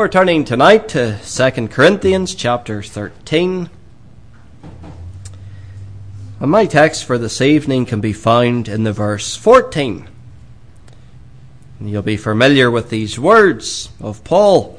We're 0.00 0.08
turning 0.08 0.46
tonight 0.46 0.88
to 0.88 1.18
2 1.22 1.68
Corinthians 1.68 2.34
chapter 2.34 2.82
13. 2.82 3.68
And 6.40 6.50
my 6.50 6.64
text 6.64 7.04
for 7.04 7.18
this 7.18 7.42
evening 7.42 7.84
can 7.84 8.00
be 8.00 8.14
found 8.14 8.66
in 8.66 8.84
the 8.84 8.94
verse 8.94 9.36
14. 9.36 10.08
You'll 11.82 12.00
be 12.00 12.16
familiar 12.16 12.70
with 12.70 12.88
these 12.88 13.18
words 13.18 13.90
of 14.00 14.24
Paul. 14.24 14.78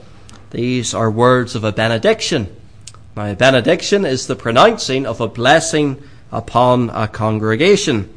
These 0.50 0.96
are 0.96 1.12
words 1.12 1.54
of 1.54 1.64
a 1.64 1.72
benediction. 1.72 2.48
Now, 3.16 3.28
a 3.28 3.36
benediction 3.36 4.06
is 4.06 4.26
the 4.26 4.36
pronouncing 4.36 5.06
of 5.06 5.22
a 5.22 5.28
blessing 5.28 6.02
upon 6.32 6.90
a 6.90 7.08
congregation. 7.08 8.12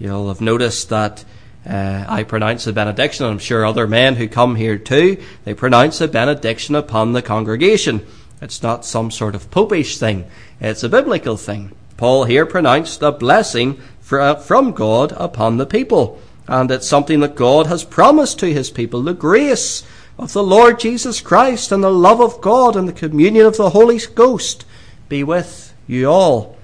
You'll 0.00 0.26
have 0.26 0.40
noticed 0.40 0.88
that 0.88 1.24
uh, 1.66 2.04
I 2.08 2.22
pronounce 2.22 2.64
the 2.64 2.72
benediction, 2.72 3.26
and 3.26 3.32
I'm 3.32 3.38
sure 3.38 3.64
other 3.64 3.86
men 3.86 4.16
who 4.16 4.28
come 4.28 4.56
here 4.56 4.78
too, 4.78 5.22
they 5.44 5.54
pronounce 5.54 6.00
a 6.00 6.08
benediction 6.08 6.74
upon 6.74 7.12
the 7.12 7.22
congregation. 7.22 8.06
It's 8.40 8.62
not 8.62 8.84
some 8.84 9.10
sort 9.10 9.34
of 9.34 9.50
popish 9.50 9.98
thing, 9.98 10.26
it's 10.60 10.82
a 10.82 10.88
biblical 10.88 11.36
thing. 11.36 11.72
Paul 11.96 12.24
here 12.24 12.46
pronounced 12.46 13.02
a 13.02 13.10
blessing 13.10 13.80
from 14.00 14.72
God 14.72 15.12
upon 15.16 15.56
the 15.56 15.66
people, 15.66 16.20
and 16.46 16.70
it's 16.70 16.88
something 16.88 17.20
that 17.20 17.34
God 17.34 17.66
has 17.66 17.84
promised 17.84 18.38
to 18.38 18.52
his 18.52 18.70
people 18.70 19.02
the 19.02 19.14
grace 19.14 19.82
of 20.18 20.32
the 20.32 20.42
Lord 20.42 20.80
Jesus 20.80 21.20
Christ 21.20 21.70
and 21.70 21.82
the 21.82 21.90
love 21.90 22.20
of 22.20 22.40
God 22.40 22.76
and 22.76 22.88
the 22.88 22.92
communion 22.92 23.46
of 23.46 23.56
the 23.56 23.70
Holy 23.70 23.98
Ghost 24.14 24.64
be 25.08 25.22
with 25.22 25.74
you 25.86 26.06
all. 26.06 26.56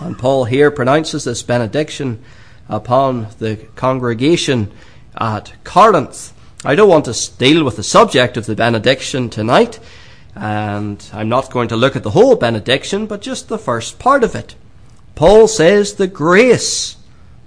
And 0.00 0.18
Paul 0.18 0.44
here 0.44 0.70
pronounces 0.70 1.24
this 1.24 1.42
benediction 1.42 2.22
upon 2.68 3.28
the 3.38 3.56
congregation 3.76 4.72
at 5.16 5.52
Corinth. 5.64 6.32
I 6.64 6.74
don't 6.74 6.88
want 6.88 7.04
to 7.06 7.36
deal 7.36 7.64
with 7.64 7.76
the 7.76 7.82
subject 7.82 8.36
of 8.36 8.46
the 8.46 8.56
benediction 8.56 9.28
tonight, 9.28 9.78
and 10.34 11.04
I'm 11.12 11.28
not 11.28 11.50
going 11.50 11.68
to 11.68 11.76
look 11.76 11.94
at 11.94 12.02
the 12.02 12.10
whole 12.10 12.36
benediction, 12.36 13.06
but 13.06 13.20
just 13.20 13.48
the 13.48 13.58
first 13.58 13.98
part 13.98 14.24
of 14.24 14.34
it. 14.34 14.54
Paul 15.14 15.46
says, 15.46 15.94
The 15.94 16.06
grace 16.06 16.96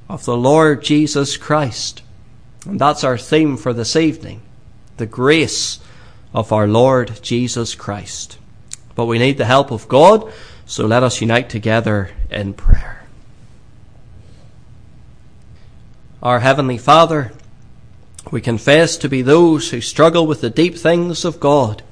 of 0.07 0.25
the 0.25 0.37
Lord 0.37 0.83
Jesus 0.83 1.35
Christ. 1.35 2.02
And 2.65 2.79
that's 2.79 3.03
our 3.03 3.17
theme 3.17 3.57
for 3.57 3.73
this 3.73 3.95
evening. 3.95 4.41
The 4.97 5.05
grace 5.05 5.79
of 6.33 6.52
our 6.52 6.67
Lord 6.67 7.19
Jesus 7.21 7.75
Christ. 7.75 8.37
But 8.95 9.05
we 9.05 9.19
need 9.19 9.37
the 9.37 9.45
help 9.45 9.71
of 9.71 9.87
God, 9.87 10.31
so 10.65 10.85
let 10.85 11.03
us 11.03 11.21
unite 11.21 11.49
together 11.49 12.11
in 12.29 12.53
prayer. 12.53 12.96
Our 16.23 16.39
Heavenly 16.39 16.79
Father, 16.79 17.31
we 18.31 18.41
confess 18.41 18.97
to 18.97 19.07
be 19.07 19.21
those 19.21 19.69
who 19.69 19.81
struggle 19.81 20.25
with 20.25 20.41
the 20.41 20.49
deep 20.49 20.75
things 20.75 21.23
of 21.23 21.39
God. 21.39 21.83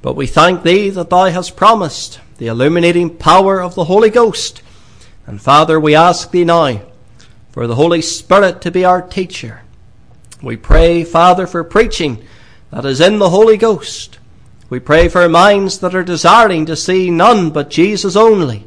But 0.00 0.16
we 0.16 0.26
thank 0.26 0.62
Thee 0.62 0.88
that 0.88 1.10
Thou 1.10 1.26
hast 1.26 1.56
promised 1.56 2.20
the 2.38 2.46
illuminating 2.46 3.18
power 3.18 3.60
of 3.60 3.74
the 3.74 3.84
Holy 3.84 4.08
Ghost. 4.08 4.62
And 5.26 5.42
Father, 5.42 5.78
we 5.78 5.94
ask 5.94 6.30
Thee 6.30 6.42
now 6.42 6.80
for 7.50 7.66
the 7.66 7.74
Holy 7.74 8.00
Spirit 8.00 8.62
to 8.62 8.70
be 8.70 8.82
our 8.82 9.02
teacher. 9.02 9.60
We 10.42 10.56
pray, 10.56 11.04
Father, 11.04 11.46
for 11.46 11.62
preaching 11.62 12.24
that 12.70 12.86
is 12.86 12.98
in 12.98 13.18
the 13.18 13.28
Holy 13.28 13.58
Ghost. 13.58 14.18
We 14.70 14.80
pray 14.80 15.08
for 15.08 15.28
minds 15.28 15.80
that 15.80 15.94
are 15.94 16.02
desiring 16.02 16.64
to 16.64 16.76
see 16.76 17.10
none 17.10 17.50
but 17.50 17.68
Jesus 17.68 18.16
only. 18.16 18.66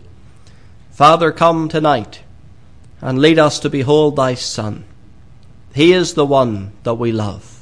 Father, 0.92 1.32
come 1.32 1.68
tonight 1.68 2.23
and 3.04 3.20
lead 3.20 3.38
us 3.38 3.60
to 3.60 3.70
behold 3.70 4.16
thy 4.16 4.34
Son. 4.34 4.86
He 5.76 5.92
is 5.92 6.14
the 6.14 6.26
one 6.26 6.72
that 6.84 6.94
we 6.94 7.12
love. 7.12 7.62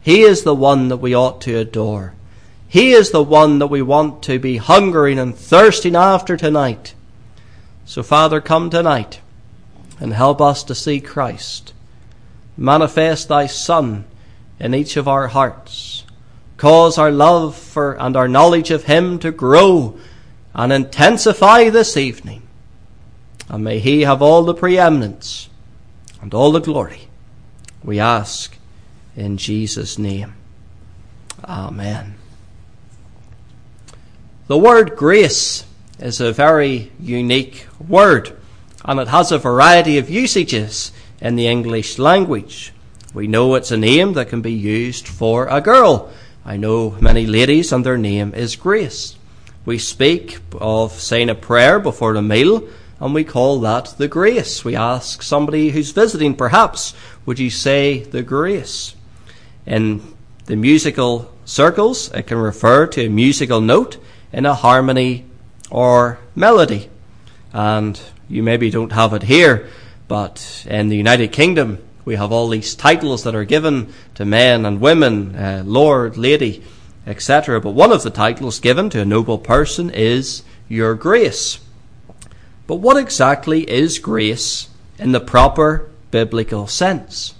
He 0.00 0.22
is 0.22 0.44
the 0.44 0.54
one 0.54 0.88
that 0.88 0.96
we 0.96 1.14
ought 1.14 1.42
to 1.42 1.58
adore. 1.58 2.14
He 2.68 2.92
is 2.92 3.10
the 3.10 3.22
one 3.22 3.58
that 3.58 3.66
we 3.66 3.82
want 3.82 4.22
to 4.22 4.38
be 4.38 4.56
hungering 4.56 5.18
and 5.18 5.36
thirsting 5.36 5.94
after 5.94 6.38
tonight. 6.38 6.94
So, 7.84 8.02
Father, 8.02 8.40
come 8.40 8.70
tonight 8.70 9.20
and 10.00 10.14
help 10.14 10.40
us 10.40 10.64
to 10.64 10.74
see 10.74 11.00
Christ. 11.00 11.74
Manifest 12.56 13.28
thy 13.28 13.46
Son 13.46 14.06
in 14.58 14.74
each 14.74 14.96
of 14.96 15.06
our 15.06 15.28
hearts. 15.28 16.04
Cause 16.56 16.96
our 16.96 17.12
love 17.12 17.54
for 17.54 17.92
and 18.00 18.16
our 18.16 18.26
knowledge 18.26 18.70
of 18.70 18.84
him 18.84 19.18
to 19.18 19.32
grow 19.32 19.98
and 20.54 20.72
intensify 20.72 21.68
this 21.68 21.94
evening 21.98 22.47
and 23.48 23.64
may 23.64 23.78
he 23.78 24.02
have 24.02 24.22
all 24.22 24.44
the 24.44 24.54
preeminence 24.54 25.48
and 26.20 26.34
all 26.34 26.52
the 26.52 26.60
glory. 26.60 27.08
We 27.82 27.98
ask 27.98 28.56
in 29.16 29.36
Jesus' 29.36 29.98
name. 29.98 30.34
Amen. 31.44 32.14
The 34.48 34.58
word 34.58 34.96
grace 34.96 35.64
is 35.98 36.20
a 36.20 36.32
very 36.32 36.90
unique 36.98 37.66
word, 37.86 38.36
and 38.84 39.00
it 39.00 39.08
has 39.08 39.32
a 39.32 39.38
variety 39.38 39.98
of 39.98 40.10
usages 40.10 40.92
in 41.20 41.36
the 41.36 41.46
English 41.46 41.98
language. 41.98 42.72
We 43.14 43.26
know 43.26 43.54
it's 43.54 43.70
a 43.70 43.76
name 43.76 44.12
that 44.14 44.28
can 44.28 44.42
be 44.42 44.52
used 44.52 45.08
for 45.08 45.46
a 45.48 45.60
girl. 45.60 46.10
I 46.44 46.56
know 46.56 46.96
many 47.00 47.26
ladies 47.26 47.72
and 47.72 47.84
their 47.84 47.98
name 47.98 48.32
is 48.34 48.56
Grace. 48.56 49.16
We 49.64 49.78
speak 49.78 50.38
of 50.54 50.92
saying 50.92 51.28
a 51.28 51.34
prayer 51.34 51.78
before 51.78 52.14
a 52.14 52.22
meal 52.22 52.66
and 53.00 53.14
we 53.14 53.24
call 53.24 53.60
that 53.60 53.94
the 53.98 54.08
grace. 54.08 54.64
We 54.64 54.74
ask 54.74 55.22
somebody 55.22 55.70
who's 55.70 55.92
visiting, 55.92 56.34
perhaps, 56.34 56.94
would 57.24 57.38
you 57.38 57.50
say 57.50 58.00
the 58.00 58.22
grace? 58.22 58.94
In 59.66 60.02
the 60.46 60.56
musical 60.56 61.32
circles, 61.44 62.10
it 62.12 62.26
can 62.26 62.38
refer 62.38 62.86
to 62.88 63.06
a 63.06 63.08
musical 63.08 63.60
note 63.60 63.98
in 64.32 64.46
a 64.46 64.54
harmony 64.54 65.26
or 65.70 66.18
melody. 66.34 66.90
And 67.52 68.00
you 68.28 68.42
maybe 68.42 68.70
don't 68.70 68.92
have 68.92 69.12
it 69.14 69.22
here, 69.22 69.68
but 70.08 70.66
in 70.68 70.88
the 70.88 70.96
United 70.96 71.32
Kingdom, 71.32 71.78
we 72.04 72.16
have 72.16 72.32
all 72.32 72.48
these 72.48 72.74
titles 72.74 73.22
that 73.24 73.34
are 73.34 73.44
given 73.44 73.92
to 74.14 74.24
men 74.24 74.64
and 74.64 74.80
women, 74.80 75.36
uh, 75.36 75.62
Lord, 75.64 76.16
Lady, 76.16 76.64
etc. 77.06 77.60
But 77.60 77.72
one 77.72 77.92
of 77.92 78.02
the 78.02 78.10
titles 78.10 78.60
given 78.60 78.90
to 78.90 79.00
a 79.00 79.04
noble 79.04 79.38
person 79.38 79.90
is 79.90 80.42
Your 80.68 80.94
Grace. 80.94 81.60
But 82.68 82.76
what 82.76 82.98
exactly 82.98 83.62
is 83.62 83.98
grace 83.98 84.68
in 84.98 85.12
the 85.12 85.20
proper 85.20 85.88
biblical 86.10 86.66
sense? 86.66 87.34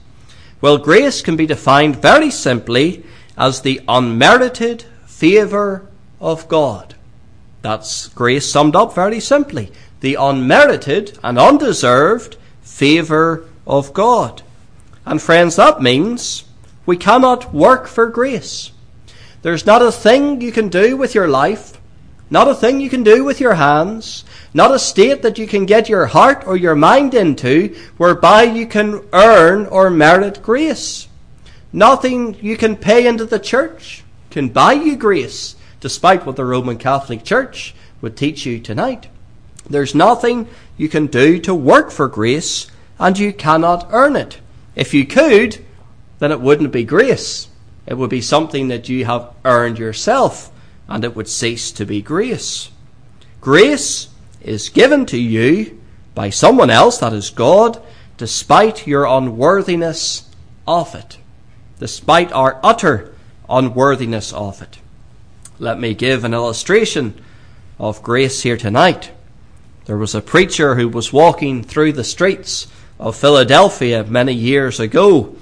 Well, 0.62 0.78
grace 0.78 1.20
can 1.20 1.36
be 1.36 1.44
defined 1.44 1.96
very 1.96 2.30
simply 2.30 3.04
as 3.36 3.60
the 3.60 3.82
unmerited 3.86 4.86
favour 5.06 5.86
of 6.18 6.48
God. 6.48 6.94
That's 7.60 8.08
grace 8.08 8.50
summed 8.50 8.74
up 8.74 8.94
very 8.94 9.20
simply. 9.20 9.70
The 10.00 10.14
unmerited 10.14 11.18
and 11.22 11.38
undeserved 11.38 12.36
favour 12.62 13.44
of 13.66 13.92
God. 13.92 14.40
And 15.04 15.20
friends, 15.20 15.56
that 15.56 15.82
means 15.82 16.44
we 16.86 16.96
cannot 16.96 17.52
work 17.52 17.86
for 17.86 18.08
grace. 18.08 18.70
There's 19.42 19.66
not 19.66 19.82
a 19.82 19.92
thing 19.92 20.40
you 20.40 20.52
can 20.52 20.70
do 20.70 20.96
with 20.96 21.14
your 21.14 21.28
life 21.28 21.78
not 22.30 22.48
a 22.48 22.54
thing 22.54 22.80
you 22.80 22.90
can 22.90 23.02
do 23.02 23.24
with 23.24 23.40
your 23.40 23.54
hands. 23.54 24.24
Not 24.58 24.74
a 24.74 24.78
state 24.80 25.22
that 25.22 25.38
you 25.38 25.46
can 25.46 25.66
get 25.66 25.88
your 25.88 26.06
heart 26.06 26.42
or 26.44 26.56
your 26.56 26.74
mind 26.74 27.14
into 27.14 27.76
whereby 27.96 28.42
you 28.42 28.66
can 28.66 29.04
earn 29.12 29.66
or 29.66 29.88
merit 29.88 30.42
grace. 30.42 31.06
Nothing 31.72 32.36
you 32.42 32.56
can 32.56 32.74
pay 32.74 33.06
into 33.06 33.24
the 33.24 33.38
church 33.38 34.02
can 34.32 34.48
buy 34.48 34.72
you 34.72 34.96
grace, 34.96 35.54
despite 35.78 36.26
what 36.26 36.34
the 36.34 36.44
Roman 36.44 36.76
Catholic 36.76 37.22
Church 37.22 37.72
would 38.00 38.16
teach 38.16 38.44
you 38.44 38.58
tonight. 38.58 39.06
There's 39.70 39.94
nothing 39.94 40.48
you 40.76 40.88
can 40.88 41.06
do 41.06 41.38
to 41.38 41.54
work 41.54 41.92
for 41.92 42.08
grace, 42.08 42.66
and 42.98 43.16
you 43.16 43.32
cannot 43.32 43.86
earn 43.92 44.16
it. 44.16 44.40
If 44.74 44.92
you 44.92 45.06
could, 45.06 45.64
then 46.18 46.32
it 46.32 46.40
wouldn't 46.40 46.72
be 46.72 46.82
grace. 46.82 47.46
It 47.86 47.94
would 47.94 48.10
be 48.10 48.20
something 48.20 48.66
that 48.66 48.88
you 48.88 49.04
have 49.04 49.32
earned 49.44 49.78
yourself 49.78 50.50
and 50.88 51.04
it 51.04 51.14
would 51.14 51.28
cease 51.28 51.70
to 51.70 51.86
be 51.86 52.02
grace. 52.02 52.70
Grace 53.40 54.08
is 54.40 54.68
given 54.68 55.06
to 55.06 55.18
you 55.18 55.80
by 56.14 56.30
someone 56.30 56.70
else, 56.70 56.98
that 56.98 57.12
is 57.12 57.30
God, 57.30 57.82
despite 58.16 58.86
your 58.86 59.04
unworthiness 59.04 60.28
of 60.66 60.94
it, 60.94 61.18
despite 61.78 62.32
our 62.32 62.60
utter 62.62 63.14
unworthiness 63.48 64.32
of 64.32 64.60
it. 64.60 64.78
Let 65.58 65.78
me 65.78 65.94
give 65.94 66.24
an 66.24 66.34
illustration 66.34 67.20
of 67.78 68.02
grace 68.02 68.42
here 68.42 68.56
tonight. 68.56 69.10
There 69.86 69.96
was 69.96 70.14
a 70.14 70.20
preacher 70.20 70.74
who 70.74 70.88
was 70.88 71.12
walking 71.12 71.62
through 71.62 71.92
the 71.92 72.04
streets 72.04 72.66
of 72.98 73.16
Philadelphia 73.16 74.04
many 74.04 74.34
years 74.34 74.78
ago, 74.80 75.36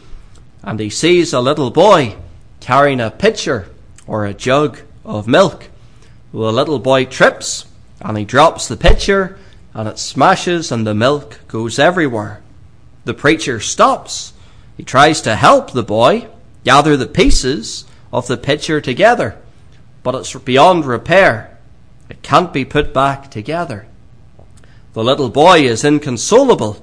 and 0.62 0.78
he 0.78 0.90
sees 0.90 1.32
a 1.32 1.40
little 1.40 1.70
boy 1.70 2.16
carrying 2.60 3.00
a 3.00 3.10
pitcher 3.10 3.68
or 4.06 4.24
a 4.24 4.34
jug 4.34 4.80
of 5.04 5.26
milk. 5.26 5.68
The 6.32 6.38
little 6.52 6.78
boy 6.78 7.06
trips 7.06 7.66
and 8.00 8.16
he 8.16 8.24
drops 8.24 8.68
the 8.68 8.76
pitcher 8.76 9.38
and 9.74 9.88
it 9.88 9.98
smashes 9.98 10.72
and 10.72 10.86
the 10.86 10.94
milk 10.94 11.40
goes 11.48 11.78
everywhere. 11.78 12.42
The 13.04 13.14
preacher 13.14 13.60
stops. 13.60 14.32
He 14.76 14.82
tries 14.82 15.20
to 15.22 15.36
help 15.36 15.72
the 15.72 15.82
boy 15.82 16.28
gather 16.64 16.96
the 16.96 17.06
pieces 17.06 17.84
of 18.12 18.26
the 18.26 18.36
pitcher 18.36 18.80
together. 18.80 19.36
but 20.02 20.14
it's 20.14 20.34
beyond 20.34 20.84
repair. 20.84 21.58
It 22.08 22.22
can't 22.22 22.52
be 22.52 22.64
put 22.64 22.94
back 22.94 23.28
together. 23.28 23.86
The 24.92 25.02
little 25.02 25.28
boy 25.28 25.66
is 25.66 25.84
inconsolable 25.84 26.80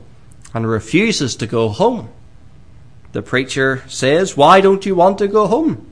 and 0.53 0.67
refuses 0.67 1.35
to 1.37 1.47
go 1.47 1.69
home. 1.69 2.09
The 3.13 3.21
preacher 3.21 3.81
says, 3.87 4.35
Why 4.35 4.59
don't 4.59 4.85
you 4.85 4.93
want 4.93 5.19
to 5.19 5.27
go 5.29 5.47
home? 5.47 5.87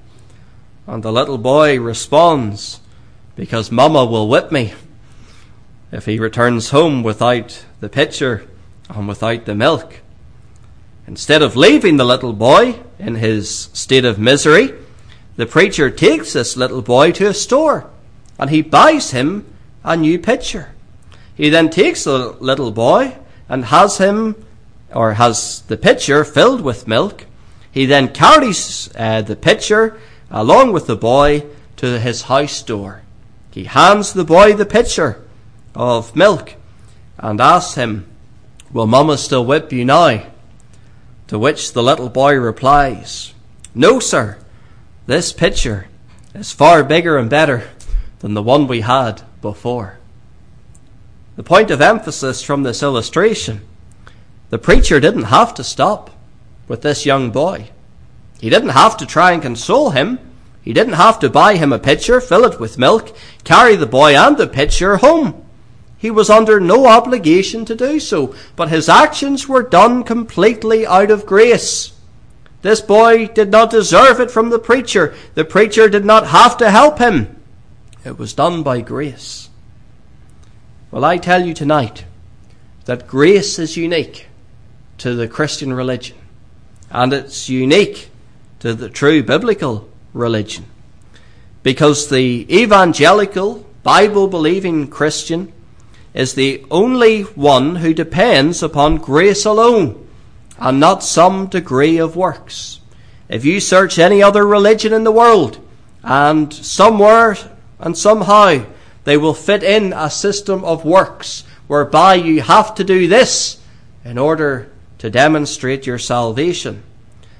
And 0.85 1.03
the 1.03 1.11
little 1.11 1.37
boy 1.37 1.79
responds, 1.79 2.81
Because 3.35 3.71
Mama 3.71 4.05
will 4.05 4.27
whip 4.27 4.51
me 4.51 4.73
if 5.91 6.05
he 6.05 6.19
returns 6.19 6.69
home 6.69 7.03
without 7.03 7.65
the 7.79 7.89
pitcher 7.89 8.47
and 8.89 9.07
without 9.07 9.45
the 9.45 9.55
milk. 9.55 9.99
Instead 11.07 11.41
of 11.41 11.55
leaving 11.55 11.97
the 11.97 12.05
little 12.05 12.33
boy 12.33 12.79
in 12.97 13.15
his 13.15 13.69
state 13.73 14.05
of 14.05 14.17
misery, 14.17 14.73
the 15.35 15.45
preacher 15.45 15.89
takes 15.89 16.33
this 16.33 16.55
little 16.55 16.81
boy 16.81 17.11
to 17.11 17.27
a 17.27 17.33
store 17.33 17.89
and 18.39 18.49
he 18.49 18.61
buys 18.61 19.11
him 19.11 19.45
a 19.83 19.97
new 19.97 20.17
pitcher. 20.17 20.73
He 21.35 21.49
then 21.49 21.69
takes 21.69 22.03
the 22.03 22.31
little 22.39 22.71
boy 22.71 23.17
and 23.49 23.65
has 23.65 23.97
him, 23.97 24.45
or 24.93 25.13
has 25.13 25.61
the 25.63 25.77
pitcher 25.77 26.23
filled 26.23 26.61
with 26.61 26.87
milk. 26.87 27.25
He 27.71 27.85
then 27.85 28.13
carries 28.13 28.89
uh, 28.95 29.21
the 29.21 29.35
pitcher 29.35 29.99
along 30.29 30.71
with 30.71 30.87
the 30.87 30.95
boy 30.95 31.45
to 31.77 31.99
his 31.99 32.23
house 32.23 32.61
door. 32.61 33.01
He 33.51 33.65
hands 33.65 34.13
the 34.13 34.23
boy 34.23 34.53
the 34.53 34.65
pitcher 34.65 35.21
of 35.75 36.15
milk 36.15 36.55
and 37.17 37.39
asks 37.39 37.75
him, 37.75 38.07
Will 38.71 38.87
Mama 38.87 39.17
still 39.17 39.45
whip 39.45 39.71
you 39.71 39.85
now? 39.85 40.23
To 41.27 41.39
which 41.39 41.73
the 41.73 41.83
little 41.83 42.09
boy 42.09 42.35
replies, 42.35 43.33
No, 43.75 43.99
sir. 43.99 44.37
This 45.07 45.33
pitcher 45.33 45.87
is 46.33 46.51
far 46.51 46.83
bigger 46.83 47.17
and 47.17 47.29
better 47.29 47.69
than 48.19 48.33
the 48.33 48.43
one 48.43 48.67
we 48.67 48.81
had 48.81 49.23
before. 49.41 49.97
The 51.35 51.43
point 51.43 51.71
of 51.71 51.81
emphasis 51.81 52.43
from 52.43 52.63
this 52.63 52.83
illustration 52.83 53.61
the 54.51 54.59
preacher 54.59 54.99
didn't 54.99 55.23
have 55.23 55.53
to 55.55 55.63
stop 55.63 56.11
with 56.67 56.81
this 56.81 57.05
young 57.05 57.31
boy. 57.31 57.69
He 58.41 58.49
didn't 58.49 58.69
have 58.69 58.97
to 58.97 59.05
try 59.05 59.31
and 59.31 59.41
console 59.41 59.91
him. 59.91 60.19
He 60.61 60.73
didn't 60.73 60.93
have 60.93 61.19
to 61.19 61.29
buy 61.29 61.55
him 61.55 61.71
a 61.71 61.79
pitcher, 61.79 62.19
fill 62.19 62.43
it 62.43 62.59
with 62.59 62.77
milk, 62.77 63.15
carry 63.45 63.77
the 63.77 63.85
boy 63.85 64.13
and 64.15 64.37
the 64.37 64.47
pitcher 64.47 64.97
home. 64.97 65.40
He 66.01 66.09
was 66.09 66.31
under 66.31 66.59
no 66.59 66.87
obligation 66.87 67.63
to 67.65 67.75
do 67.75 67.99
so, 67.99 68.33
but 68.55 68.69
his 68.69 68.89
actions 68.89 69.47
were 69.47 69.61
done 69.61 70.03
completely 70.03 70.83
out 70.83 71.11
of 71.11 71.27
grace. 71.27 71.93
This 72.63 72.81
boy 72.81 73.27
did 73.27 73.51
not 73.51 73.69
deserve 73.69 74.19
it 74.19 74.31
from 74.31 74.49
the 74.49 74.57
preacher. 74.57 75.13
The 75.35 75.45
preacher 75.45 75.87
did 75.89 76.03
not 76.03 76.25
have 76.25 76.57
to 76.57 76.71
help 76.71 76.97
him. 76.97 77.39
It 78.03 78.17
was 78.17 78.33
done 78.33 78.63
by 78.63 78.81
grace. 78.81 79.49
Well, 80.89 81.05
I 81.05 81.19
tell 81.19 81.45
you 81.45 81.53
tonight 81.53 82.05
that 82.85 83.07
grace 83.07 83.59
is 83.59 83.77
unique 83.77 84.25
to 84.97 85.13
the 85.13 85.27
Christian 85.27 85.71
religion, 85.71 86.17
and 86.89 87.13
it's 87.13 87.47
unique 87.47 88.09
to 88.61 88.73
the 88.73 88.89
true 88.89 89.21
biblical 89.21 89.87
religion. 90.13 90.65
Because 91.61 92.09
the 92.09 92.47
evangelical, 92.51 93.67
Bible 93.83 94.27
believing 94.27 94.87
Christian 94.87 95.53
is 96.13 96.33
the 96.33 96.65
only 96.69 97.21
one 97.21 97.77
who 97.77 97.93
depends 97.93 98.61
upon 98.61 98.97
grace 98.97 99.45
alone 99.45 100.07
and 100.57 100.79
not 100.79 101.03
some 101.03 101.47
degree 101.47 101.97
of 101.97 102.15
works. 102.15 102.79
If 103.29 103.45
you 103.45 103.59
search 103.59 103.97
any 103.97 104.21
other 104.21 104.45
religion 104.45 104.93
in 104.93 105.03
the 105.03 105.11
world, 105.11 105.59
and 106.03 106.53
somewhere 106.53 107.37
and 107.79 107.97
somehow 107.97 108.65
they 109.03 109.17
will 109.17 109.33
fit 109.33 109.63
in 109.63 109.93
a 109.93 110.09
system 110.09 110.63
of 110.63 110.85
works 110.85 111.43
whereby 111.67 112.15
you 112.15 112.41
have 112.41 112.75
to 112.75 112.83
do 112.83 113.07
this 113.07 113.59
in 114.03 114.17
order 114.17 114.71
to 114.97 115.09
demonstrate 115.09 115.87
your 115.87 115.97
salvation. 115.97 116.83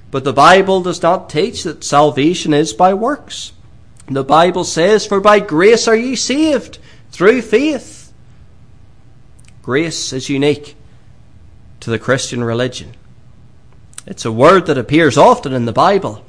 But 0.10 0.24
the 0.24 0.34
Bible 0.34 0.82
does 0.82 1.02
not 1.02 1.30
teach 1.30 1.64
that 1.64 1.84
salvation 1.84 2.54
is 2.54 2.74
by 2.74 2.94
works. 2.94 3.52
The 4.08 4.24
Bible 4.24 4.64
says, 4.64 5.06
For 5.06 5.22
by 5.22 5.40
grace 5.40 5.88
are 5.88 5.96
ye 5.96 6.16
saved 6.16 6.80
through 7.12 7.42
faith 7.44 8.01
Grace 9.62 10.12
is 10.12 10.28
unique 10.28 10.76
to 11.82 11.92
the 11.92 12.00
Christian 12.00 12.44
religion. 12.44 12.96
It's 14.08 14.26
a 14.26 14.32
word 14.32 14.66
that 14.66 14.78
appears 14.78 15.18
often 15.18 15.54
in 15.54 15.66
the 15.66 15.72
Bible. 15.72 16.26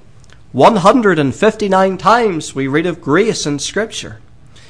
159 0.53 1.97
times 1.97 2.55
we 2.55 2.67
read 2.67 2.85
of 2.85 3.01
grace 3.01 3.47
in 3.47 3.59
Scripture. 3.59 4.21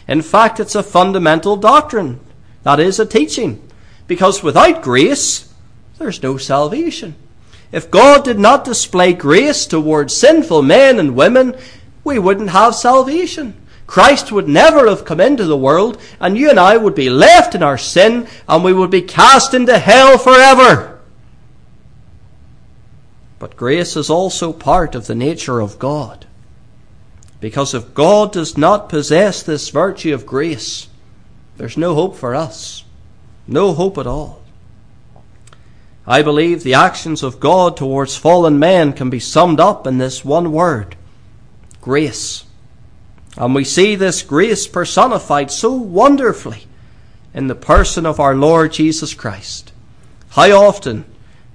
In 0.07 0.23
fact, 0.23 0.61
it's 0.61 0.77
a 0.77 0.83
fundamental 0.85 1.57
doctrine. 1.57 2.21
That 2.63 2.79
is 2.79 3.01
a 3.01 3.07
teaching. 3.07 3.69
Because 4.07 4.45
without 4.45 4.83
grace, 4.83 5.53
there's 5.99 6.23
no 6.23 6.37
salvation. 6.37 7.17
If 7.73 7.91
God 7.91 8.23
did 8.23 8.39
not 8.39 8.65
display 8.65 9.13
grace 9.13 9.67
towards 9.67 10.17
sinful 10.17 10.63
men 10.63 11.01
and 11.01 11.17
women, 11.17 11.57
we 12.05 12.21
wouldn't 12.21 12.51
have 12.51 12.77
salvation. 12.77 13.55
Christ 13.93 14.33
would 14.33 14.49
never 14.49 14.89
have 14.89 15.05
come 15.05 15.21
into 15.21 15.45
the 15.45 15.55
world, 15.55 16.01
and 16.19 16.39
you 16.39 16.49
and 16.49 16.59
I 16.59 16.79
would 16.79 16.95
be 16.95 17.11
left 17.11 17.55
in 17.55 17.63
our 17.63 17.77
sin, 17.77 18.27
and 18.49 18.65
we 18.65 18.73
would 18.73 18.91
be 18.91 19.03
cast 19.03 19.53
into 19.53 19.79
hell 19.79 20.17
forever. 20.17 20.99
But 23.39 23.55
grace 23.55 23.95
is 23.95 24.09
also 24.09 24.51
part 24.55 24.95
of 24.95 25.09
the 25.09 25.15
nature 25.15 25.61
of 25.61 25.79
God. 25.79 26.25
Because 27.39 27.75
if 27.75 27.93
God 27.93 28.33
does 28.33 28.57
not 28.57 28.89
possess 28.89 29.43
this 29.43 29.69
virtue 29.69 30.15
of 30.15 30.25
grace, 30.25 30.89
there's 31.59 31.77
no 31.77 31.95
hope 31.95 32.17
for 32.17 32.35
us. 32.35 32.85
No 33.47 33.75
hope 33.75 33.99
at 33.99 34.07
all. 34.07 34.43
I 36.07 36.23
believe 36.23 36.63
the 36.63 36.73
actions 36.73 37.23
of 37.23 37.41
God 37.41 37.77
towards 37.77 38.17
fallen 38.17 38.59
man 38.59 38.95
can 38.95 39.11
be 39.11 39.21
summed 39.21 39.61
up 39.61 39.87
in 39.87 39.99
this 39.99 40.25
one 40.25 40.51
word 40.51 40.97
grace. 41.83 42.45
And 43.37 43.55
we 43.55 43.65
see 43.65 43.95
this 43.95 44.23
grace 44.23 44.67
personified 44.67 45.51
so 45.51 45.73
wonderfully 45.73 46.67
in 47.33 47.47
the 47.47 47.55
person 47.55 48.05
of 48.05 48.21
our 48.21 48.35
Lord 48.35 48.73
Jesus 48.73 49.15
Christ. 49.15 49.73
How 50.31 50.51
often 50.53 51.05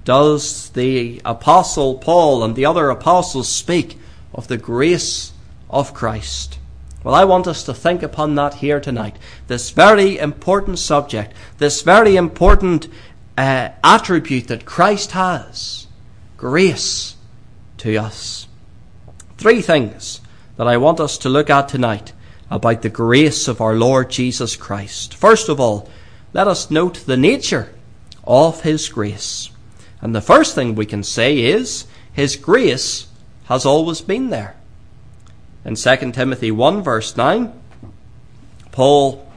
does 0.04 0.70
the 0.70 1.20
Apostle 1.24 1.98
Paul 1.98 2.42
and 2.42 2.56
the 2.56 2.64
other 2.64 2.90
apostles 2.90 3.48
speak 3.48 3.98
of 4.34 4.48
the 4.48 4.56
grace 4.56 5.32
of 5.70 5.94
Christ? 5.94 6.58
Well, 7.04 7.14
I 7.14 7.24
want 7.24 7.46
us 7.46 7.62
to 7.64 7.74
think 7.74 8.02
upon 8.02 8.34
that 8.34 8.54
here 8.54 8.80
tonight. 8.80 9.16
This 9.46 9.70
very 9.70 10.18
important 10.18 10.78
subject, 10.78 11.32
this 11.58 11.82
very 11.82 12.16
important 12.16 12.88
uh, 13.36 13.70
attribute 13.84 14.48
that 14.48 14.64
Christ 14.64 15.12
has 15.12 15.86
grace 16.36 17.14
to 17.78 17.96
us. 17.96 18.48
Three 19.36 19.62
things 19.62 20.20
that 20.58 20.66
I 20.66 20.76
want 20.76 20.98
us 20.98 21.16
to 21.18 21.28
look 21.28 21.48
at 21.48 21.68
tonight 21.68 22.12
about 22.50 22.82
the 22.82 22.88
grace 22.88 23.46
of 23.46 23.60
our 23.60 23.74
Lord 23.74 24.10
Jesus 24.10 24.56
Christ. 24.56 25.14
First 25.14 25.48
of 25.48 25.60
all, 25.60 25.88
let 26.32 26.48
us 26.48 26.68
note 26.68 27.06
the 27.06 27.16
nature 27.16 27.72
of 28.24 28.62
His 28.62 28.88
grace. 28.88 29.50
And 30.00 30.14
the 30.14 30.20
first 30.20 30.56
thing 30.56 30.74
we 30.74 30.84
can 30.84 31.04
say 31.04 31.38
is 31.38 31.86
His 32.12 32.34
grace 32.34 33.06
has 33.44 33.64
always 33.64 34.00
been 34.00 34.30
there. 34.30 34.56
In 35.64 35.76
2 35.76 36.12
Timothy 36.12 36.50
1 36.50 36.82
verse 36.82 37.16
9, 37.16 37.52
Paul, 38.72 39.30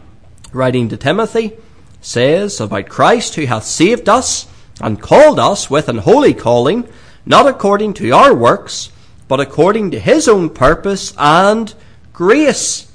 writing 0.51 0.90
to 0.90 0.98
Timothy, 0.98 1.54
says 2.01 2.60
about 2.60 2.90
Christ 2.90 3.36
who 3.36 3.46
hath 3.46 3.66
saved 3.66 4.10
us 4.10 4.48
and 4.82 5.00
called 5.00 5.40
us 5.40 5.70
with 5.70 5.88
an 5.88 6.00
holy 6.00 6.34
calling, 6.34 6.88
not 7.28 7.46
according 7.46 7.94
to 7.96 8.10
our 8.10 8.34
works, 8.34 8.92
but 9.32 9.40
according 9.40 9.90
to 9.92 9.98
his 9.98 10.28
own 10.28 10.50
purpose 10.50 11.14
and 11.18 11.74
grace, 12.12 12.92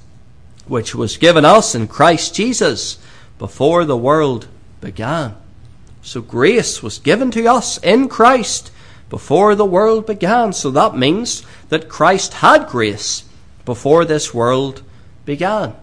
which 0.67 0.95
was 0.95 1.17
given 1.17 1.47
us 1.47 1.75
in 1.75 1.89
Christ 1.89 2.35
Jesus 2.35 2.99
before 3.39 3.87
the 3.87 3.97
world 3.97 4.47
began. 4.83 5.35
So 6.03 6.21
grace 6.21 6.83
was 6.83 6.99
given 6.99 7.31
to 7.31 7.47
us 7.47 7.79
in 7.79 8.11
Christ 8.11 8.71
before 9.09 9.55
the 9.55 9.65
world 9.65 10.05
began. 10.05 10.53
So 10.53 10.71
that 10.73 10.95
means 10.95 11.43
that 11.71 11.89
Christ 11.89 12.35
had 12.35 12.67
grace 12.67 13.25
before 13.65 14.05
this 14.05 14.35
world 14.35 14.83
began. 15.25 15.75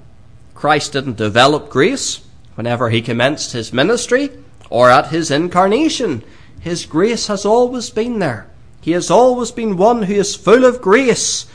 Christ 0.53 0.93
didn't 0.93 1.17
develop 1.17 1.71
grace 1.71 2.21
whenever 2.53 2.91
he 2.91 3.01
commenced 3.01 3.53
his 3.53 3.73
ministry 3.73 4.29
or 4.69 4.91
at 4.91 5.07
his 5.07 5.31
incarnation. 5.31 6.23
His 6.59 6.85
grace 6.85 7.25
has 7.25 7.43
always 7.43 7.89
been 7.89 8.19
there. 8.19 8.52
He 8.83 8.91
has 8.91 9.09
always 9.09 9.49
been 9.49 9.77
one 9.77 10.03
who 10.03 10.13
is 10.13 10.35
full 10.35 10.65
of 10.65 10.81
grace 10.81 11.45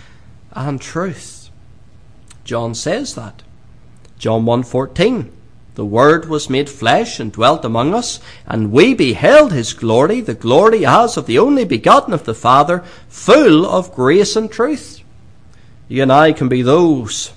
and 0.52 0.80
truth. 0.80 1.50
John 2.42 2.74
says 2.74 3.16
that. 3.16 3.42
John 4.18 4.46
1:14 4.46 5.28
The 5.74 5.84
word 5.84 6.30
was 6.30 6.48
made 6.48 6.70
flesh 6.70 7.20
and 7.20 7.30
dwelt 7.30 7.66
among 7.66 7.94
us 7.94 8.18
and 8.46 8.72
we 8.72 8.94
beheld 8.94 9.52
his 9.52 9.74
glory 9.74 10.22
the 10.22 10.32
glory 10.32 10.86
as 10.86 11.18
of 11.18 11.26
the 11.26 11.38
only 11.38 11.66
begotten 11.66 12.14
of 12.14 12.24
the 12.24 12.32
Father 12.32 12.82
full 13.10 13.66
of 13.66 13.94
grace 13.94 14.34
and 14.34 14.50
truth. 14.50 15.02
You 15.86 16.04
and 16.04 16.10
I 16.10 16.32
can 16.32 16.48
be 16.48 16.62
those 16.62 17.34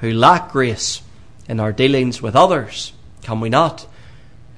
who 0.00 0.12
lack 0.12 0.52
grace 0.52 1.00
in 1.48 1.60
our 1.60 1.72
dealings 1.72 2.20
with 2.20 2.36
others, 2.36 2.92
can 3.22 3.40
we 3.40 3.48
not? 3.48 3.86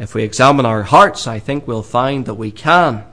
If 0.00 0.12
we 0.12 0.24
examine 0.24 0.66
our 0.66 0.82
hearts, 0.82 1.28
I 1.28 1.38
think 1.38 1.68
we'll 1.68 1.84
find 1.84 2.26
that 2.26 2.34
we 2.34 2.50
can. 2.50 3.04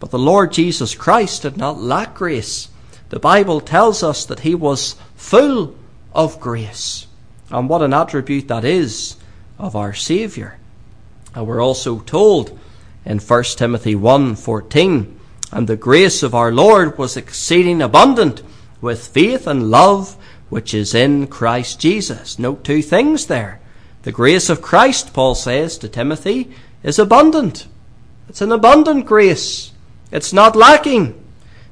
But 0.00 0.10
the 0.10 0.18
Lord 0.18 0.52
Jesus 0.52 0.94
Christ 0.94 1.42
did 1.42 1.56
not 1.56 1.80
lack 1.80 2.14
grace. 2.14 2.68
The 3.10 3.18
Bible 3.20 3.60
tells 3.60 4.02
us 4.02 4.24
that 4.26 4.40
he 4.40 4.54
was 4.54 4.96
full 5.16 5.74
of 6.14 6.40
grace. 6.40 7.06
And 7.50 7.68
what 7.68 7.82
an 7.82 7.94
attribute 7.94 8.48
that 8.48 8.64
is 8.64 9.16
of 9.58 9.76
our 9.76 9.94
Saviour. 9.94 10.58
And 11.34 11.46
we're 11.46 11.62
also 11.62 12.00
told 12.00 12.58
in 13.04 13.18
1 13.18 13.56
Timothy 13.56 13.94
1:14, 13.94 15.18
and 15.52 15.68
the 15.68 15.76
grace 15.76 16.22
of 16.22 16.34
our 16.34 16.52
Lord 16.52 16.98
was 16.98 17.16
exceeding 17.16 17.82
abundant 17.82 18.42
with 18.80 19.06
faith 19.06 19.46
and 19.46 19.70
love 19.70 20.16
which 20.48 20.74
is 20.74 20.94
in 20.94 21.26
Christ 21.26 21.80
Jesus. 21.80 22.38
Note 22.38 22.64
two 22.64 22.82
things 22.82 23.26
there. 23.26 23.60
The 24.02 24.12
grace 24.12 24.48
of 24.50 24.62
Christ, 24.62 25.12
Paul 25.12 25.34
says 25.34 25.78
to 25.78 25.88
Timothy, 25.88 26.50
is 26.82 26.98
abundant. 26.98 27.66
It's 28.28 28.40
an 28.40 28.52
abundant 28.52 29.06
grace. 29.06 29.72
It's 30.14 30.32
not 30.32 30.54
lacking. 30.54 31.20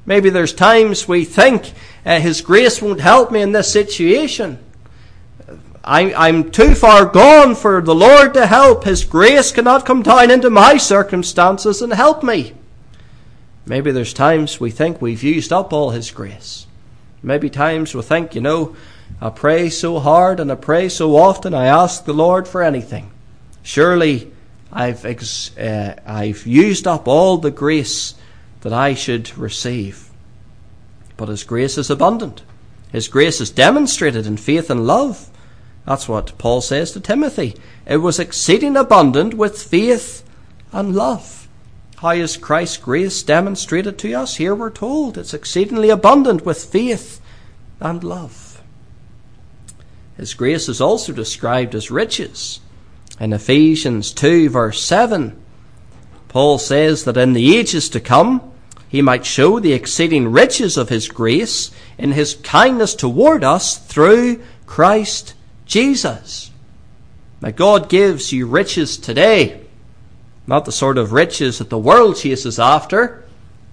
Maybe 0.05 0.29
there's 0.29 0.53
times 0.53 1.07
we 1.07 1.23
think 1.23 1.71
uh, 2.05 2.19
His 2.19 2.41
grace 2.41 2.81
won't 2.81 2.99
help 2.99 3.31
me 3.31 3.41
in 3.41 3.53
this 3.53 3.71
situation. 3.71 4.59
I, 5.81 6.27
am 6.27 6.51
too 6.51 6.75
far 6.75 7.05
gone 7.05 7.55
for 7.55 7.81
the 7.81 7.95
Lord 7.95 8.33
to 8.33 8.45
help. 8.45 8.83
His 8.83 9.05
grace 9.05 9.53
cannot 9.53 9.85
come 9.85 10.03
down 10.03 10.29
into 10.29 10.49
my 10.49 10.75
circumstances 10.75 11.81
and 11.81 11.93
help 11.93 12.21
me. 12.21 12.53
Maybe 13.65 13.91
there's 13.91 14.13
times 14.13 14.59
we 14.59 14.71
think 14.71 15.01
we've 15.01 15.23
used 15.23 15.53
up 15.53 15.71
all 15.71 15.91
His 15.91 16.11
grace. 16.11 16.67
Maybe 17.21 17.49
times 17.49 17.95
we 17.95 18.01
think, 18.01 18.35
you 18.35 18.41
know, 18.41 18.75
I 19.21 19.29
pray 19.29 19.69
so 19.69 19.99
hard 19.99 20.41
and 20.41 20.51
I 20.51 20.55
pray 20.55 20.89
so 20.89 21.15
often, 21.15 21.53
I 21.53 21.67
ask 21.67 22.03
the 22.03 22.13
Lord 22.13 22.45
for 22.49 22.61
anything. 22.61 23.09
Surely 23.61 24.33
I've, 24.69 25.05
ex- 25.05 25.57
uh, 25.57 25.95
I've 26.05 26.45
used 26.45 26.87
up 26.87 27.07
all 27.07 27.37
the 27.37 27.51
grace 27.51 28.15
that 28.63 28.73
I 28.73 28.95
should 28.95 29.37
receive. 29.37 30.09
But 31.15 31.29
His 31.29 31.43
grace 31.43 31.77
is 31.77 31.89
abundant. 31.89 32.41
His 32.91 33.07
grace 33.07 33.39
is 33.39 33.49
demonstrated 33.49 34.25
in 34.25 34.37
faith 34.37 34.69
and 34.69 34.87
love. 34.87 35.29
That's 35.85 36.07
what 36.07 36.37
Paul 36.37 36.61
says 36.61 36.91
to 36.91 36.99
Timothy. 36.99 37.55
It 37.85 37.97
was 37.97 38.19
exceeding 38.19 38.77
abundant 38.77 39.33
with 39.33 39.61
faith 39.61 40.23
and 40.71 40.95
love. 40.95 41.47
How 41.97 42.11
is 42.11 42.37
Christ's 42.37 42.77
grace 42.77 43.21
demonstrated 43.23 43.97
to 43.99 44.13
us? 44.13 44.35
Here 44.35 44.55
we're 44.55 44.69
told 44.69 45.17
it's 45.17 45.33
exceedingly 45.33 45.89
abundant 45.89 46.45
with 46.45 46.63
faith 46.63 47.19
and 47.79 48.03
love. 48.03 48.61
His 50.15 50.33
grace 50.33 50.69
is 50.69 50.79
also 50.79 51.11
described 51.11 51.75
as 51.75 51.91
riches. 51.91 52.59
In 53.19 53.33
Ephesians 53.33 54.11
2, 54.11 54.49
verse 54.49 54.81
7, 54.81 55.41
Paul 56.27 56.57
says 56.59 57.03
that 57.03 57.17
in 57.17 57.33
the 57.33 57.57
ages 57.57 57.89
to 57.89 57.99
come, 57.99 58.52
he 58.93 59.01
might 59.01 59.25
show 59.25 59.59
the 59.59 59.73
exceeding 59.73 60.31
riches 60.31 60.77
of 60.77 60.89
his 60.89 61.07
grace 61.07 61.71
in 61.97 62.11
his 62.11 62.35
kindness 62.35 62.93
toward 62.93 63.43
us 63.43 63.75
through 63.75 64.39
Christ 64.67 65.33
Jesus. 65.65 66.51
That 67.39 67.55
God 67.55 67.89
gives 67.89 68.31
you 68.31 68.45
riches 68.45 68.99
today, 68.99 69.61
not 70.45 70.65
the 70.65 70.71
sort 70.71 70.99
of 70.99 71.11
riches 71.11 71.57
that 71.57 71.71
the 71.71 71.77
world 71.79 72.17
chases 72.17 72.59
after, 72.59 73.25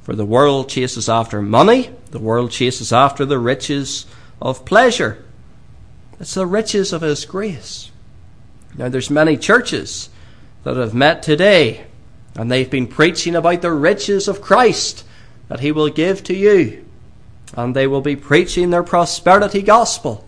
for 0.04 0.14
the 0.14 0.24
world 0.24 0.70
chases 0.70 1.06
after 1.06 1.42
money, 1.42 1.90
the 2.12 2.18
world 2.18 2.50
chases 2.50 2.90
after 2.90 3.26
the 3.26 3.38
riches 3.38 4.06
of 4.40 4.64
pleasure. 4.64 5.22
It's 6.18 6.32
the 6.32 6.46
riches 6.46 6.94
of 6.94 7.02
His 7.02 7.26
grace. 7.26 7.90
Now, 8.74 8.88
there's 8.88 9.10
many 9.10 9.36
churches 9.36 10.08
that 10.64 10.78
have 10.78 10.94
met 10.94 11.22
today, 11.22 11.84
and 12.36 12.50
they've 12.50 12.70
been 12.70 12.86
preaching 12.86 13.36
about 13.36 13.60
the 13.60 13.72
riches 13.72 14.26
of 14.26 14.40
Christ 14.40 15.04
that 15.50 15.60
He 15.60 15.70
will 15.70 15.90
give 15.90 16.24
to 16.24 16.34
you, 16.34 16.86
and 17.54 17.76
they 17.76 17.86
will 17.86 18.00
be 18.00 18.16
preaching 18.16 18.70
their 18.70 18.82
prosperity 18.82 19.60
gospel 19.60 20.26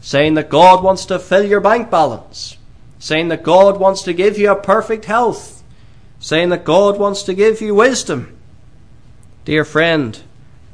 saying 0.00 0.34
that 0.34 0.48
God 0.48 0.82
wants 0.82 1.04
to 1.06 1.18
fill 1.18 1.44
your 1.44 1.60
bank 1.60 1.90
balance, 1.90 2.56
saying 2.98 3.28
that 3.28 3.42
God 3.42 3.80
wants 3.80 4.02
to 4.02 4.12
give 4.12 4.38
you 4.38 4.50
a 4.50 4.56
perfect 4.56 5.06
health, 5.06 5.62
saying 6.20 6.50
that 6.50 6.64
God 6.64 6.98
wants 6.98 7.22
to 7.24 7.34
give 7.34 7.60
you 7.60 7.74
wisdom. 7.74 8.36
Dear 9.44 9.64
friend, 9.64 10.20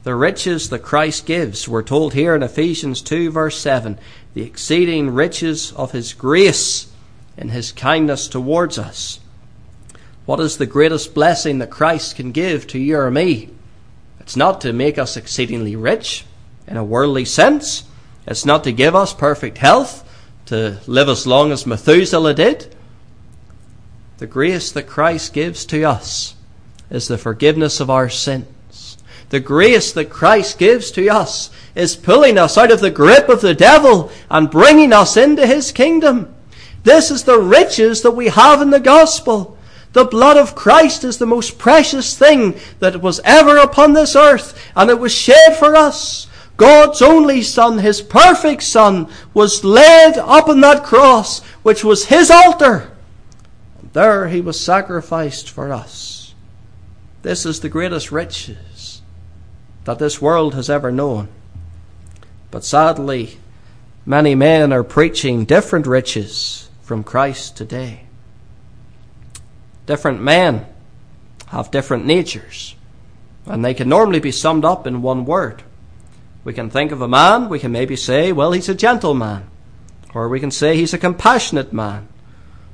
the 0.03 0.15
riches 0.15 0.69
that 0.71 0.81
Christ 0.81 1.27
gives, 1.27 1.69
we're 1.69 1.83
told 1.83 2.15
here 2.15 2.35
in 2.35 2.43
Ephesians 2.43 3.01
2, 3.01 3.31
verse 3.31 3.59
7, 3.59 3.99
the 4.35 4.43
exceeding 4.43 5.11
riches 5.11 5.73
of 5.73 5.93
His 5.93 6.13
grace 6.13 6.93
in 7.37 7.49
His 7.51 7.73
kindness 7.73 8.29
towards 8.29 8.79
us. 8.79 9.21
What 10.27 10.41
is 10.41 10.57
the 10.57 10.67
greatest 10.67 11.15
blessing 11.15 11.59
that 11.59 11.71
Christ 11.71 12.17
can 12.17 12.33
give 12.33 12.67
to 12.69 12.79
you 12.79 12.99
or 12.99 13.11
me? 13.11 13.51
It's 14.25 14.37
not 14.37 14.63
to 14.63 14.73
make 14.73 14.97
us 14.97 15.19
exceedingly 15.19 15.77
rich 15.77 16.25
in 16.67 16.79
a 16.79 16.83
worldly 16.83 17.27
sense. 17.27 17.85
It's 18.27 18.47
not 18.47 18.65
to 18.65 18.73
give 18.73 18.97
us 18.97 19.13
perfect 19.13 19.59
health, 19.59 20.03
to 20.47 20.79
live 20.87 21.11
as 21.11 21.27
long 21.27 21.53
as 21.53 21.67
Methuselah 21.67 22.33
did. 22.33 22.75
The 24.17 24.27
grace 24.27 24.73
that 24.73 24.87
Christ 24.87 25.35
gives 25.35 25.67
to 25.67 25.85
us 25.85 26.37
is 26.89 27.07
the 27.07 27.19
forgiveness 27.19 27.81
of 27.81 27.91
our 27.91 28.09
sins. 28.09 28.97
The 29.29 29.41
grace 29.41 29.93
that 29.93 30.09
Christ 30.09 30.59
gives 30.59 30.91
to 30.93 31.07
us 31.09 31.51
is 31.75 31.95
pulling 31.95 32.39
us 32.39 32.57
out 32.57 32.73
of 32.73 32.81
the 32.81 32.91
grip 32.91 33.29
of 33.29 33.43
the 33.43 33.55
devil 33.55 34.11
and 34.31 34.51
bringing 34.51 34.95
us 34.95 35.19
into 35.19 35.47
his 35.47 35.71
kingdom. 35.71 36.35
This 36.83 37.11
is 37.11 37.25
the 37.25 37.39
riches 37.39 38.01
that 38.01 38.13
we 38.13 38.29
have 38.29 38.63
in 38.63 38.71
the 38.71 38.81
gospel. 38.81 39.59
The 39.95 40.05
blood 40.05 40.37
of 40.37 40.57
Christ 40.57 41.05
is 41.05 41.19
the 41.19 41.27
most 41.27 41.57
precious 41.57 42.19
thing 42.19 42.57
that 42.81 43.01
was 43.01 43.21
ever 43.23 43.57
upon 43.57 43.93
this 43.93 44.17
earth, 44.17 44.61
and 44.75 44.91
it 44.91 44.99
was 44.99 45.15
shed 45.15 45.57
for 45.57 45.77
us. 45.77 46.27
God's 46.57 47.01
only 47.01 47.43
Son, 47.43 47.79
His 47.79 48.03
perfect 48.03 48.65
Son, 48.65 49.09
was 49.33 49.65
laid 49.65 50.19
up 50.19 50.49
on 50.49 50.61
that 50.63 50.83
cross, 50.83 51.43
which 51.63 51.85
was 51.85 52.07
His 52.07 52.29
altar. 52.29 52.91
And 53.81 53.93
there 53.93 54.27
He 54.29 54.41
was 54.41 54.59
sacrificed 54.59 55.49
for 55.49 55.73
us. 55.73 56.35
This 57.23 57.47
is 57.47 57.61
the 57.61 57.69
greatest 57.69 58.11
riches 58.11 59.01
that 59.85 60.01
this 60.01 60.21
world 60.21 60.55
has 60.55 60.69
ever 60.69 60.91
known. 60.91 61.29
But 62.51 62.65
sadly, 62.65 63.39
many 64.05 64.35
men 64.35 64.73
are 64.73 64.83
preaching 64.83 65.45
different 65.45 65.87
riches 65.87 66.69
from 66.83 67.05
Christ 67.05 67.57
today. 67.57 68.04
Different 69.87 70.21
men 70.21 70.67
have 71.49 71.71
different 71.71 72.07
natures, 72.07 72.75
and 73.47 73.65
they 73.65 73.75
can 73.75 73.89
normally 73.89 74.21
be 74.21 74.33
summed 74.33 74.65
up 74.65 74.87
in 74.87 75.03
one 75.03 75.25
word 75.25 75.63
we 76.45 76.53
can 76.53 76.69
think 76.69 76.93
of 76.93 77.01
a 77.01 77.09
man, 77.09 77.49
we 77.49 77.59
can 77.59 77.73
maybe 77.73 77.97
say, 77.97 78.31
well, 78.31 78.53
he's 78.53 78.69
a 78.69 78.75
gentleman. 78.75 79.49
Or 80.15 80.29
we 80.29 80.39
can 80.39 80.51
say 80.51 80.77
he's 80.77 80.93
a 80.93 80.99
compassionate 80.99 81.73
man. 81.73 82.09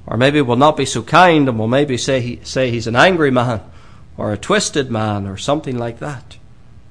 Or 0.06 0.16
maybe 0.16 0.42
we'll 0.42 0.56
not 0.56 0.76
be 0.76 0.84
so 0.84 1.02
kind 1.02 1.48
and 1.48 1.58
we'll 1.58 1.68
maybe 1.68 1.96
say, 1.96 2.20
he, 2.20 2.40
say 2.42 2.70
he's 2.70 2.88
an 2.88 2.96
angry 2.96 3.30
man 3.30 3.62
or 4.16 4.32
a 4.32 4.38
twisted 4.38 4.90
man 4.90 5.26
or 5.26 5.36
something 5.36 5.78
like 5.78 6.00
that. 6.00 6.36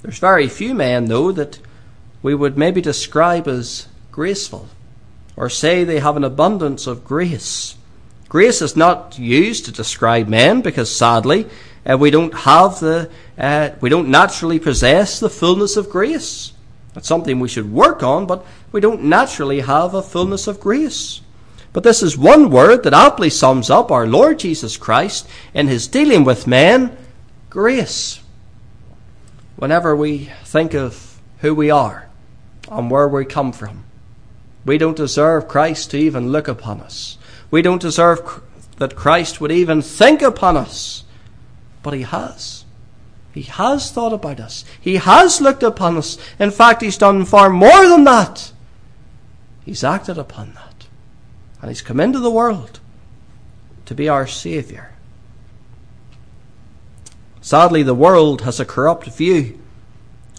There's 0.01 0.19
very 0.19 0.47
few 0.47 0.73
men, 0.73 1.05
though, 1.05 1.33
that 1.33 1.59
we 2.21 2.33
would 2.33 2.57
maybe 2.57 2.81
describe 2.81 3.47
as 3.47 3.87
graceful 4.11 4.69
or 5.35 5.49
say 5.49 5.83
they 5.83 5.99
have 5.99 6.15
an 6.15 6.23
abundance 6.23 6.87
of 6.87 7.03
grace. 7.03 7.75
Grace 8.29 8.61
is 8.61 8.75
not 8.75 9.17
used 9.17 9.65
to 9.65 9.71
describe 9.71 10.27
men 10.27 10.61
because 10.61 10.95
sadly 10.95 11.47
uh, 11.89 11.97
we 11.97 12.11
don't 12.11 12.33
have 12.33 12.79
the, 12.79 13.09
uh, 13.37 13.71
we 13.81 13.89
don't 13.89 14.09
naturally 14.09 14.59
possess 14.59 15.19
the 15.19 15.29
fullness 15.29 15.75
of 15.75 15.89
grace. 15.89 16.53
That's 16.93 17.07
something 17.07 17.39
we 17.39 17.49
should 17.49 17.71
work 17.71 18.03
on, 18.03 18.27
but 18.27 18.45
we 18.71 18.81
don't 18.81 19.03
naturally 19.03 19.61
have 19.61 19.93
a 19.93 20.03
fullness 20.03 20.47
of 20.47 20.59
grace. 20.59 21.21
But 21.73 21.83
this 21.83 22.01
is 22.01 22.17
one 22.17 22.49
word 22.49 22.83
that 22.83 22.93
aptly 22.93 23.29
sums 23.29 23.69
up 23.69 23.91
our 23.91 24.07
Lord 24.07 24.39
Jesus 24.39 24.77
Christ 24.77 25.27
in 25.53 25.67
his 25.67 25.87
dealing 25.87 26.23
with 26.23 26.47
men 26.47 26.97
grace. 27.49 28.19
Whenever 29.55 29.95
we 29.95 30.29
think 30.43 30.73
of 30.73 31.19
who 31.39 31.53
we 31.53 31.69
are 31.69 32.09
and 32.71 32.89
where 32.89 33.07
we 33.07 33.25
come 33.25 33.51
from, 33.51 33.85
we 34.65 34.77
don't 34.77 34.97
deserve 34.97 35.47
Christ 35.47 35.91
to 35.91 35.97
even 35.97 36.31
look 36.31 36.47
upon 36.47 36.81
us. 36.81 37.17
We 37.51 37.61
don't 37.61 37.81
deserve 37.81 38.41
that 38.77 38.95
Christ 38.95 39.41
would 39.41 39.51
even 39.51 39.81
think 39.81 40.21
upon 40.21 40.57
us. 40.57 41.03
But 41.83 41.93
he 41.93 42.03
has. 42.03 42.65
He 43.33 43.43
has 43.43 43.91
thought 43.91 44.13
about 44.13 44.39
us. 44.39 44.65
He 44.81 44.95
has 44.95 45.39
looked 45.39 45.63
upon 45.63 45.97
us. 45.97 46.17
In 46.39 46.51
fact, 46.51 46.81
He's 46.81 46.97
done 46.97 47.25
far 47.25 47.49
more 47.49 47.87
than 47.87 48.03
that. 48.05 48.51
He's 49.63 49.83
acted 49.83 50.17
upon 50.17 50.53
that. 50.55 50.87
And 51.61 51.69
He's 51.69 51.81
come 51.81 51.99
into 51.99 52.19
the 52.19 52.31
world 52.31 52.79
to 53.85 53.95
be 53.95 54.09
our 54.09 54.27
Saviour. 54.27 54.91
Sadly, 57.41 57.83
the 57.83 57.95
world 57.95 58.41
has 58.41 58.59
a 58.59 58.65
corrupt 58.65 59.05
view 59.05 59.59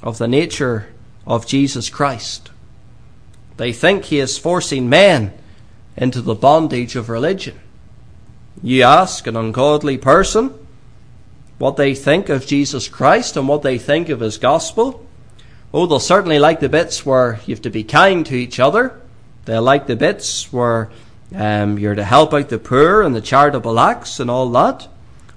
of 0.02 0.18
the 0.18 0.28
nature 0.28 0.88
of 1.26 1.46
Jesus 1.46 1.88
Christ. 1.88 2.50
They 3.56 3.72
think 3.72 4.04
he 4.04 4.18
is 4.18 4.38
forcing 4.38 4.88
men 4.88 5.32
into 5.96 6.20
the 6.20 6.34
bondage 6.34 6.96
of 6.96 7.08
religion. 7.08 7.58
You 8.62 8.82
ask 8.82 9.26
an 9.26 9.36
ungodly 9.36 9.98
person 9.98 10.54
what 11.58 11.76
they 11.76 11.94
think 11.94 12.28
of 12.28 12.46
Jesus 12.46 12.88
Christ 12.88 13.36
and 13.36 13.46
what 13.46 13.62
they 13.62 13.78
think 13.78 14.08
of 14.08 14.20
his 14.20 14.38
gospel. 14.38 15.06
Oh, 15.72 15.86
they'll 15.86 16.00
certainly 16.00 16.38
like 16.38 16.60
the 16.60 16.68
bits 16.68 17.04
where 17.04 17.40
you 17.46 17.54
have 17.54 17.62
to 17.62 17.70
be 17.70 17.84
kind 17.84 18.24
to 18.26 18.34
each 18.34 18.58
other. 18.58 19.00
They'll 19.44 19.62
like 19.62 19.86
the 19.86 19.96
bits 19.96 20.52
where 20.52 20.90
um, 21.34 21.78
you're 21.78 21.94
to 21.94 22.04
help 22.04 22.34
out 22.34 22.48
the 22.48 22.58
poor 22.58 23.02
and 23.02 23.14
the 23.14 23.20
charitable 23.20 23.78
acts 23.78 24.20
and 24.20 24.30
all 24.30 24.50
that. 24.50 24.88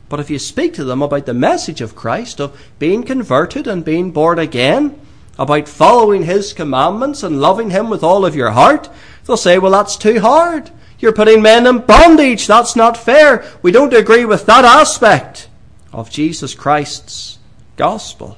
But 0.10 0.19
if 0.19 0.29
you 0.29 0.39
speak 0.39 0.74
to 0.75 0.83
them 0.83 1.01
about 1.01 1.25
the 1.25 1.33
message 1.33 1.81
of 1.81 1.95
Christ, 1.95 2.39
of 2.39 2.60
being 2.79 3.03
converted 3.03 3.67
and 3.67 3.86
being 3.86 4.12
born 4.12 4.39
again, 4.39 5.00
about 5.38 5.68
following 5.68 6.24
His 6.24 6.54
commandments 6.54 7.24
and 7.24 7.42
loving 7.42 7.72
Him 7.72 7.90
with 7.90 8.04
all 8.04 8.25
of 8.25 8.36
your 8.36 8.52
heart, 8.52 8.90
they'll 9.25 9.38
say, 9.38 9.58
well, 9.58 9.72
that's 9.72 9.96
too 9.96 10.20
hard. 10.20 10.72
You're 11.00 11.12
putting 11.12 11.42
men 11.42 11.68
in 11.68 11.80
bondage. 11.80 12.48
That's 12.48 12.75
not 12.75 12.96
fair. 12.96 13.44
We 13.62 13.72
don't 13.72 13.94
agree 13.94 14.25
with 14.25 14.46
that 14.46 14.63
aspect 14.63 15.50
of 15.92 16.10
Jesus 16.10 16.54
Christ's 16.54 17.40
gospel. 17.75 18.38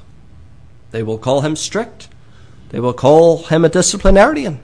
They 0.91 1.03
will 1.03 1.17
call 1.17 1.41
him 1.41 1.55
strict. 1.55 2.07
They 2.69 2.79
will 2.79 2.93
call 2.93 3.43
him 3.43 3.63
a 3.63 3.69
disciplinarian. 3.69 4.61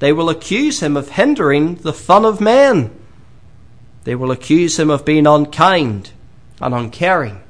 They 0.00 0.12
will 0.12 0.28
accuse 0.28 0.80
him 0.80 0.96
of 0.96 1.10
hindering 1.10 1.76
the 1.76 1.92
fun 1.92 2.24
of 2.24 2.40
men. 2.40 2.90
They 4.04 4.14
will 4.14 4.30
accuse 4.30 4.78
him 4.78 4.90
of 4.90 5.04
being 5.04 5.26
unkind 5.26 6.10
and 6.60 6.74
uncaring. 6.74 7.42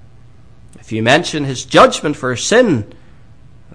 If 0.79 0.93
you 0.93 1.02
mention 1.02 1.45
his 1.45 1.64
judgment 1.64 2.17
for 2.17 2.37
sin, 2.37 2.93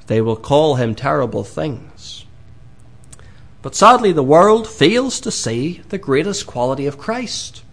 they 0.07 0.21
will 0.21 0.35
call 0.35 0.75
him 0.75 0.95
terrible 0.95 1.43
things. 1.43 2.25
But 3.62 3.75
sadly, 3.75 4.12
the 4.12 4.24
world 4.24 4.67
fails 4.67 5.19
to 5.21 5.31
see 5.31 5.81
the 5.89 5.97
greatest 5.97 6.45
quality 6.45 6.85
of 6.85 7.00
Christ. 7.00 7.63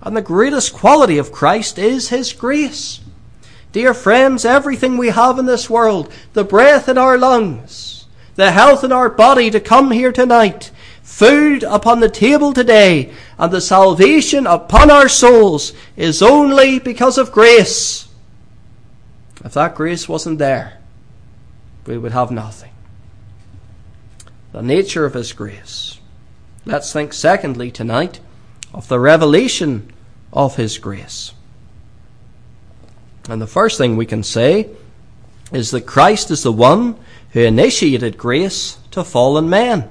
And 0.00 0.16
the 0.16 0.22
greatest 0.22 0.72
quality 0.72 1.18
of 1.18 1.32
Christ 1.32 1.78
is 1.78 2.08
his 2.08 2.32
grace. 2.32 3.00
Dear 3.72 3.92
friends, 3.92 4.46
everything 4.46 4.96
we 4.96 5.08
have 5.08 5.38
in 5.38 5.44
this 5.44 5.68
world, 5.68 6.10
the 6.32 6.44
breath 6.44 6.88
in 6.88 6.96
our 6.96 7.18
lungs, 7.18 8.06
the 8.36 8.52
health 8.52 8.82
in 8.82 8.92
our 8.92 9.10
body 9.10 9.50
to 9.50 9.60
come 9.60 9.90
here 9.90 10.12
tonight, 10.12 10.70
food 11.02 11.62
upon 11.64 12.00
the 12.00 12.08
table 12.08 12.54
today, 12.54 13.12
and 13.38 13.52
the 13.52 13.60
salvation 13.60 14.46
upon 14.46 14.90
our 14.90 15.08
souls 15.08 15.74
is 15.96 16.22
only 16.22 16.78
because 16.78 17.18
of 17.18 17.32
grace. 17.32 18.08
If 19.44 19.52
that 19.52 19.74
grace 19.74 20.08
wasn't 20.08 20.38
there, 20.38 20.77
we 21.88 21.98
would 21.98 22.12
have 22.12 22.30
nothing. 22.30 22.70
The 24.52 24.62
nature 24.62 25.04
of 25.04 25.14
His 25.14 25.32
grace. 25.32 25.98
Let's 26.64 26.92
think, 26.92 27.12
secondly, 27.12 27.70
tonight, 27.70 28.20
of 28.74 28.88
the 28.88 29.00
revelation 29.00 29.90
of 30.32 30.56
His 30.56 30.78
grace. 30.78 31.32
And 33.28 33.40
the 33.40 33.46
first 33.46 33.78
thing 33.78 33.96
we 33.96 34.06
can 34.06 34.22
say 34.22 34.68
is 35.50 35.70
that 35.70 35.86
Christ 35.86 36.30
is 36.30 36.42
the 36.42 36.52
one 36.52 36.96
who 37.32 37.40
initiated 37.40 38.18
grace 38.18 38.78
to 38.90 39.02
fallen 39.02 39.48
men. 39.48 39.90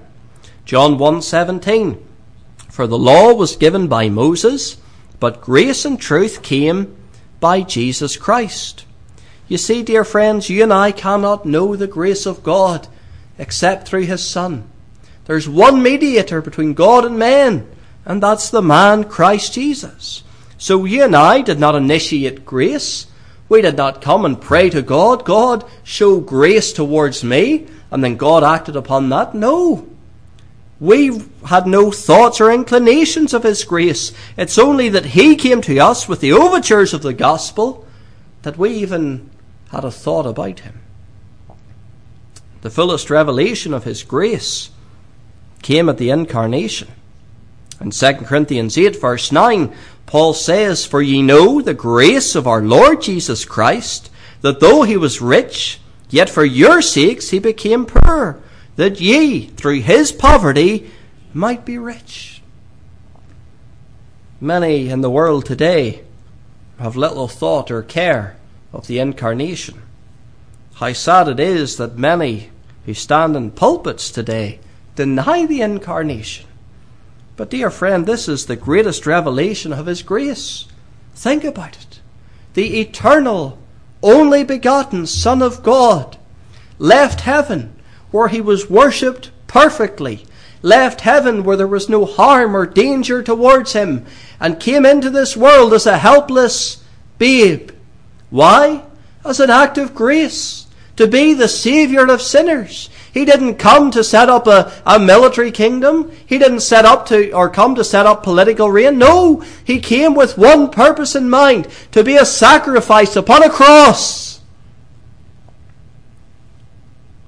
John 0.65 0.97
1:17 0.97 1.97
For 2.69 2.85
the 2.85 2.97
law 2.97 3.33
was 3.33 3.55
given 3.55 3.87
by 3.87 4.09
Moses, 4.09 4.77
but 5.19 5.41
grace 5.41 5.83
and 5.83 5.99
truth 5.99 6.43
came 6.43 6.95
by 7.39 7.61
Jesus 7.61 8.17
Christ. 8.17 8.85
You 9.47 9.57
see, 9.57 9.81
dear 9.81 10.03
friends, 10.03 10.49
you 10.49 10.63
and 10.63 10.73
I 10.73 10.91
cannot 10.91 11.45
know 11.45 11.75
the 11.75 11.87
grace 11.87 12.25
of 12.25 12.43
God 12.43 12.87
except 13.37 13.87
through 13.87 14.03
his 14.03 14.23
Son. 14.23 14.69
There's 15.25 15.47
one 15.47 15.81
mediator 15.81 16.41
between 16.41 16.73
God 16.73 17.05
and 17.05 17.17
man, 17.17 17.69
and 18.05 18.21
that's 18.21 18.49
the 18.49 18.61
man 18.61 19.05
Christ 19.05 19.53
Jesus. 19.53 20.23
So 20.57 20.85
you 20.85 21.03
and 21.03 21.15
I 21.15 21.41
did 21.41 21.59
not 21.59 21.75
initiate 21.75 22.45
grace. 22.45 23.07
We 23.47 23.61
did 23.61 23.77
not 23.77 24.01
come 24.01 24.25
and 24.25 24.41
pray 24.41 24.69
to 24.69 24.81
God, 24.81 25.23
God, 25.23 25.63
show 25.83 26.19
grace 26.19 26.73
towards 26.73 27.23
me, 27.23 27.67
and 27.89 28.03
then 28.03 28.17
God 28.17 28.43
acted 28.43 28.75
upon 28.75 29.09
that. 29.09 29.33
No. 29.33 29.87
We 30.79 31.21
had 31.45 31.67
no 31.67 31.91
thoughts 31.91 32.41
or 32.41 32.51
inclinations 32.51 33.33
of 33.33 33.43
His 33.43 33.63
grace. 33.63 34.11
It's 34.35 34.57
only 34.57 34.89
that 34.89 35.05
He 35.05 35.35
came 35.35 35.61
to 35.61 35.79
us 35.79 36.07
with 36.07 36.19
the 36.19 36.33
overtures 36.33 36.93
of 36.93 37.01
the 37.01 37.13
gospel 37.13 37.85
that 38.43 38.57
we 38.57 38.71
even 38.71 39.29
had 39.71 39.83
a 39.83 39.91
thought 39.91 40.25
about 40.25 40.61
Him. 40.61 40.81
The 42.61 42.69
fullest 42.69 43.09
revelation 43.09 43.73
of 43.73 43.83
His 43.83 44.03
grace 44.03 44.69
came 45.61 45.89
at 45.89 45.97
the 45.97 46.09
incarnation. 46.09 46.89
In 47.79 47.91
2 47.91 48.13
Corinthians 48.13 48.77
8, 48.77 48.99
verse 48.99 49.31
9, 49.31 49.73
Paul 50.05 50.33
says, 50.33 50.85
For 50.85 51.01
ye 51.01 51.21
know 51.21 51.61
the 51.61 51.73
grace 51.73 52.33
of 52.33 52.47
our 52.47 52.61
Lord 52.61 53.01
Jesus 53.01 53.45
Christ, 53.45 54.09
that 54.41 54.59
though 54.59 54.83
he 54.83 54.97
was 54.97 55.21
rich, 55.21 55.79
yet 56.09 56.29
for 56.29 56.45
your 56.45 56.81
sakes 56.81 57.29
he 57.29 57.39
became 57.39 57.85
poor, 57.85 58.39
that 58.77 59.01
ye, 59.01 59.47
through 59.47 59.81
his 59.81 60.11
poverty, 60.11 60.89
might 61.33 61.65
be 61.65 61.77
rich. 61.77 62.41
Many 64.39 64.89
in 64.89 65.01
the 65.01 65.09
world 65.09 65.45
today 65.45 66.03
have 66.79 66.95
little 66.95 67.27
thought 67.27 67.69
or 67.69 67.83
care 67.83 68.36
of 68.77 68.87
the 68.87 68.99
incarnation. 68.99 69.81
How 70.75 70.93
sad 70.93 71.27
it 71.27 71.39
is 71.39 71.75
that 71.75 71.97
many 71.97 72.51
who 72.85 72.93
stand 72.93 73.35
in 73.35 73.51
pulpits 73.51 74.09
today 74.09 74.59
deny 74.95 75.45
the 75.45 75.61
incarnation 75.61 76.47
but, 77.37 77.51
dear 77.51 77.69
friend, 77.69 78.05
this 78.05 78.27
is 78.27 78.47
the 78.47 78.55
greatest 78.55 79.05
revelation 79.05 79.71
of 79.71 79.85
His 79.85 80.01
grace. 80.01 80.65
Think 81.13 81.43
about 81.43 81.77
it. 81.77 82.01
The 82.55 82.79
eternal, 82.79 83.59
only 84.01 84.43
begotten 84.43 85.05
Son 85.05 85.43
of 85.43 85.61
God 85.61 86.17
left 86.79 87.21
heaven 87.21 87.75
where 88.09 88.27
He 88.27 88.41
was 88.41 88.71
worshipped 88.71 89.29
perfectly, 89.45 90.25
left 90.63 91.01
heaven 91.01 91.43
where 91.43 91.55
there 91.55 91.67
was 91.67 91.87
no 91.87 92.05
harm 92.05 92.55
or 92.55 92.65
danger 92.65 93.21
towards 93.21 93.73
Him, 93.73 94.03
and 94.39 94.59
came 94.59 94.85
into 94.85 95.11
this 95.11 95.37
world 95.37 95.73
as 95.75 95.85
a 95.85 95.99
helpless 95.99 96.83
babe. 97.19 97.69
Why? 98.29 98.83
As 99.23 99.39
an 99.39 99.49
act 99.49 99.77
of 99.77 99.95
grace, 99.95 100.67
to 100.97 101.07
be 101.07 101.33
the 101.33 101.47
Saviour 101.47 102.09
of 102.11 102.21
sinners. 102.21 102.89
He 103.13 103.23
didn't 103.23 103.55
come 103.55 103.91
to 103.91 104.03
set 104.03 104.29
up 104.29 104.47
a, 104.47 104.71
a 104.85 104.99
military 104.99 105.51
kingdom. 105.51 106.11
He 106.25 106.37
didn't 106.37 106.59
set 106.59 106.85
up 106.85 107.07
to, 107.07 107.31
or 107.31 107.49
come 107.49 107.75
to 107.75 107.83
set 107.83 108.05
up 108.05 108.23
political 108.23 108.69
reign. 108.69 108.97
No, 108.97 109.43
he 109.63 109.79
came 109.79 110.13
with 110.13 110.37
one 110.37 110.69
purpose 110.69 111.15
in 111.15 111.29
mind, 111.29 111.67
to 111.91 112.03
be 112.03 112.15
a 112.15 112.25
sacrifice 112.25 113.15
upon 113.15 113.43
a 113.43 113.49
cross. 113.49 114.41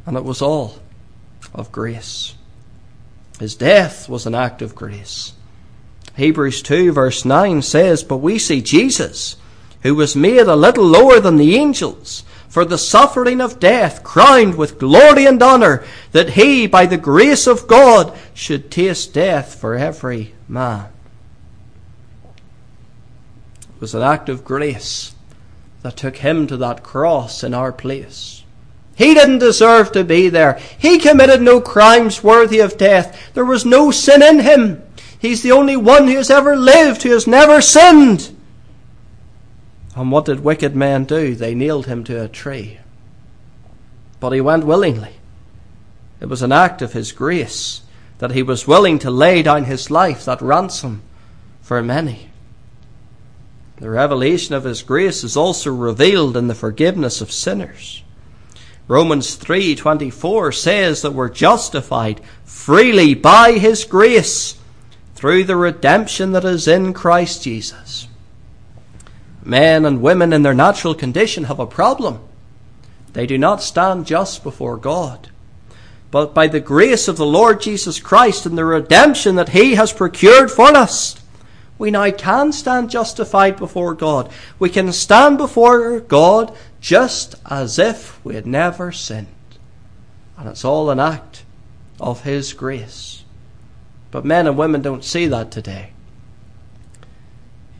And 0.05 0.17
it 0.17 0.23
was 0.23 0.41
all 0.41 0.79
of 1.53 1.71
grace. 1.71 2.33
His 3.39 3.55
death 3.55 4.09
was 4.09 4.25
an 4.25 4.35
act 4.35 4.61
of 4.61 4.75
grace. 4.75 5.33
Hebrews 6.15 6.61
2 6.61 6.91
verse 6.91 7.23
9 7.23 7.61
says, 7.61 8.03
But 8.03 8.17
we 8.17 8.37
see 8.37 8.61
Jesus, 8.61 9.37
who 9.81 9.95
was 9.95 10.15
made 10.15 10.47
a 10.47 10.55
little 10.55 10.85
lower 10.85 11.19
than 11.19 11.37
the 11.37 11.55
angels, 11.55 12.23
for 12.47 12.65
the 12.65 12.77
suffering 12.77 13.39
of 13.39 13.59
death, 13.59 14.03
crowned 14.03 14.55
with 14.55 14.79
glory 14.79 15.25
and 15.25 15.41
honour, 15.41 15.83
that 16.11 16.31
he, 16.31 16.65
by 16.67 16.85
the 16.85 16.97
grace 16.97 17.45
of 17.47 17.67
God, 17.67 18.17
should 18.33 18.71
taste 18.71 19.13
death 19.13 19.55
for 19.55 19.75
every 19.75 20.33
man. 20.47 20.87
It 23.61 23.81
was 23.81 23.93
an 23.93 24.01
act 24.01 24.29
of 24.29 24.43
grace 24.43 25.13
that 25.83 25.95
took 25.95 26.17
him 26.17 26.47
to 26.47 26.57
that 26.57 26.83
cross 26.83 27.43
in 27.43 27.53
our 27.53 27.71
place. 27.71 28.43
He 28.95 29.13
didn't 29.13 29.39
deserve 29.39 29.93
to 29.93 30.03
be 30.03 30.27
there. 30.27 30.59
He 30.77 30.97
committed 30.97 31.41
no 31.41 31.61
crimes 31.61 32.21
worthy 32.21 32.59
of 32.59 32.77
death. 32.77 33.33
There 33.33 33.45
was 33.45 33.65
no 33.65 33.91
sin 33.91 34.21
in 34.21 34.39
him. 34.39 34.83
He's 35.17 35.41
the 35.41 35.53
only 35.53 35.77
one 35.77 36.07
who 36.07 36.17
has 36.17 36.29
ever 36.29 36.57
lived, 36.57 37.03
who 37.03 37.11
has 37.11 37.25
never 37.25 37.61
sinned. 37.61 38.35
And 39.95 40.11
what 40.11 40.25
did 40.25 40.41
wicked 40.41 40.75
men 40.75 41.05
do? 41.05 41.35
They 41.35 41.55
nailed 41.55 41.87
him 41.87 42.03
to 42.05 42.23
a 42.23 42.27
tree. 42.27 42.79
But 44.19 44.31
he 44.31 44.41
went 44.41 44.65
willingly. 44.65 45.15
It 46.19 46.27
was 46.27 46.41
an 46.41 46.51
act 46.51 46.81
of 46.81 46.93
his 46.93 47.11
grace 47.11 47.81
that 48.19 48.31
he 48.31 48.43
was 48.43 48.67
willing 48.67 48.99
to 48.99 49.09
lay 49.09 49.41
down 49.41 49.63
his 49.63 49.89
life, 49.89 50.25
that 50.25 50.41
ransom 50.41 51.01
for 51.61 51.81
many. 51.81 52.29
The 53.77 53.89
revelation 53.89 54.53
of 54.55 54.65
his 54.65 54.81
grace 54.81 55.23
is 55.23 55.37
also 55.37 55.73
revealed 55.73 56.35
in 56.35 56.47
the 56.47 56.55
forgiveness 56.55 57.21
of 57.21 57.31
sinners. 57.31 58.03
Romans 58.89 59.35
3:24 59.35 60.51
says 60.51 61.01
that 61.01 61.13
we're 61.13 61.29
justified 61.29 62.19
freely 62.43 63.13
by 63.13 63.53
his 63.53 63.85
grace 63.85 64.55
through 65.15 65.45
the 65.45 65.55
redemption 65.55 66.33
that 66.33 66.43
is 66.43 66.67
in 66.67 66.91
Christ 66.91 67.43
Jesus 67.43 68.08
men 69.43 69.85
and 69.85 70.01
women 70.01 70.33
in 70.33 70.41
their 70.43 70.53
natural 70.53 70.93
condition 70.93 71.45
have 71.45 71.59
a 71.59 71.65
problem. 71.65 72.19
They 73.13 73.25
do 73.25 73.37
not 73.37 73.61
stand 73.61 74.05
just 74.05 74.43
before 74.43 74.77
God. 74.77 75.29
but 76.11 76.33
by 76.33 76.47
the 76.47 76.59
grace 76.59 77.07
of 77.07 77.17
the 77.17 77.25
Lord 77.25 77.61
Jesus 77.61 77.99
Christ 77.99 78.45
and 78.45 78.57
the 78.57 78.65
redemption 78.65 79.35
that 79.35 79.49
He 79.49 79.75
has 79.75 79.93
procured 79.93 80.49
for 80.49 80.75
us, 80.75 81.15
we 81.77 81.91
now 81.91 82.09
can 82.11 82.51
stand 82.51 82.89
justified 82.89 83.57
before 83.57 83.93
God. 83.93 84.31
We 84.57 84.69
can 84.69 84.91
stand 84.91 85.37
before 85.37 85.99
God 85.99 86.55
just 86.81 87.35
as 87.45 87.77
if 87.79 88.23
we 88.25 88.35
had 88.35 88.47
never 88.47 88.91
sinned. 88.91 89.27
And 90.37 90.49
it's 90.49 90.65
all 90.65 90.89
an 90.89 90.99
act 90.99 91.43
of 91.99 92.23
His 92.23 92.53
grace. 92.53 93.23
But 94.11 94.25
men 94.25 94.47
and 94.47 94.57
women 94.57 94.81
don't 94.81 95.05
see 95.05 95.27
that 95.27 95.51
today. 95.51 95.91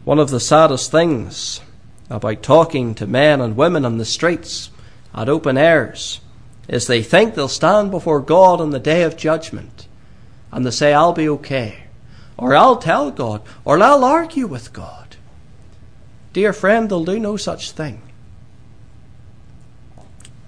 One 0.10 0.18
of 0.18 0.32
the 0.32 0.40
saddest 0.40 0.90
things 0.90 1.62
about 2.10 2.42
talking 2.42 2.96
to 2.96 3.06
men 3.06 3.42
and 3.42 3.56
women 3.56 3.86
on 3.86 4.00
the 4.00 4.06
streets 4.06 4.72
at 5.14 5.30
open 5.30 5.56
airs 5.56 6.20
is 6.68 6.88
they 6.88 7.04
think 7.04 7.36
they'll 7.36 7.48
stand 7.48 7.92
before 7.92 8.20
God 8.20 8.60
on 8.60 8.72
the 8.72 8.80
day 8.80 9.04
of 9.04 9.16
judgment 9.16 9.88
and 10.52 10.66
they 10.66 10.72
say, 10.72 10.96
I'll 10.96 11.14
be 11.14 11.30
okay, 11.30 11.84
or 12.38 12.56
I'll 12.56 12.78
tell 12.78 13.12
God, 13.12 13.44
or 13.64 13.80
I'll 13.84 14.04
argue 14.04 14.48
with 14.48 14.74
God. 14.74 15.16
Dear 16.34 16.54
friend, 16.54 16.90
they'll 16.90 17.06
do 17.06 17.20
no 17.20 17.38
such 17.38 17.70
thing. 17.70 18.02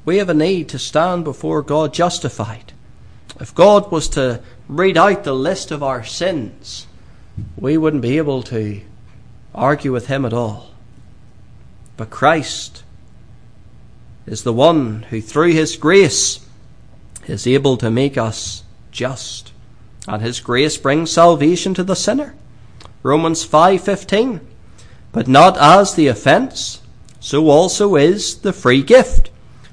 We 0.05 0.17
have 0.17 0.29
a 0.29 0.33
need 0.33 0.69
to 0.69 0.79
stand 0.79 1.23
before 1.23 1.61
God 1.61 1.93
justified. 1.93 2.73
If 3.39 3.53
God 3.53 3.91
was 3.91 4.09
to 4.09 4.41
read 4.67 4.97
out 4.97 5.23
the 5.23 5.35
list 5.35 5.69
of 5.69 5.83
our 5.83 6.03
sins, 6.03 6.87
we 7.55 7.77
wouldn't 7.77 8.01
be 8.01 8.17
able 8.17 8.41
to 8.41 8.81
argue 9.53 9.91
with 9.91 10.07
Him 10.07 10.25
at 10.25 10.33
all. 10.33 10.71
But 11.97 12.09
Christ 12.09 12.83
is 14.25 14.43
the 14.43 14.53
one 14.53 15.03
who, 15.03 15.21
through 15.21 15.51
His 15.51 15.75
grace, 15.77 16.45
is 17.27 17.45
able 17.47 17.77
to 17.77 17.91
make 17.91 18.17
us 18.17 18.63
just. 18.91 19.51
And 20.07 20.21
His 20.21 20.39
grace 20.39 20.77
brings 20.77 21.11
salvation 21.11 21.73
to 21.75 21.83
the 21.83 21.95
sinner. 21.95 22.35
Romans 23.03 23.45
5:15 23.45 24.39
But 25.11 25.27
not 25.27 25.57
as 25.57 25.95
the 25.95 26.07
offense 26.07 26.81
so 27.19 27.49
also 27.49 27.95
is 27.95 28.37
the 28.37 28.51
free 28.51 28.81
gift 28.81 29.29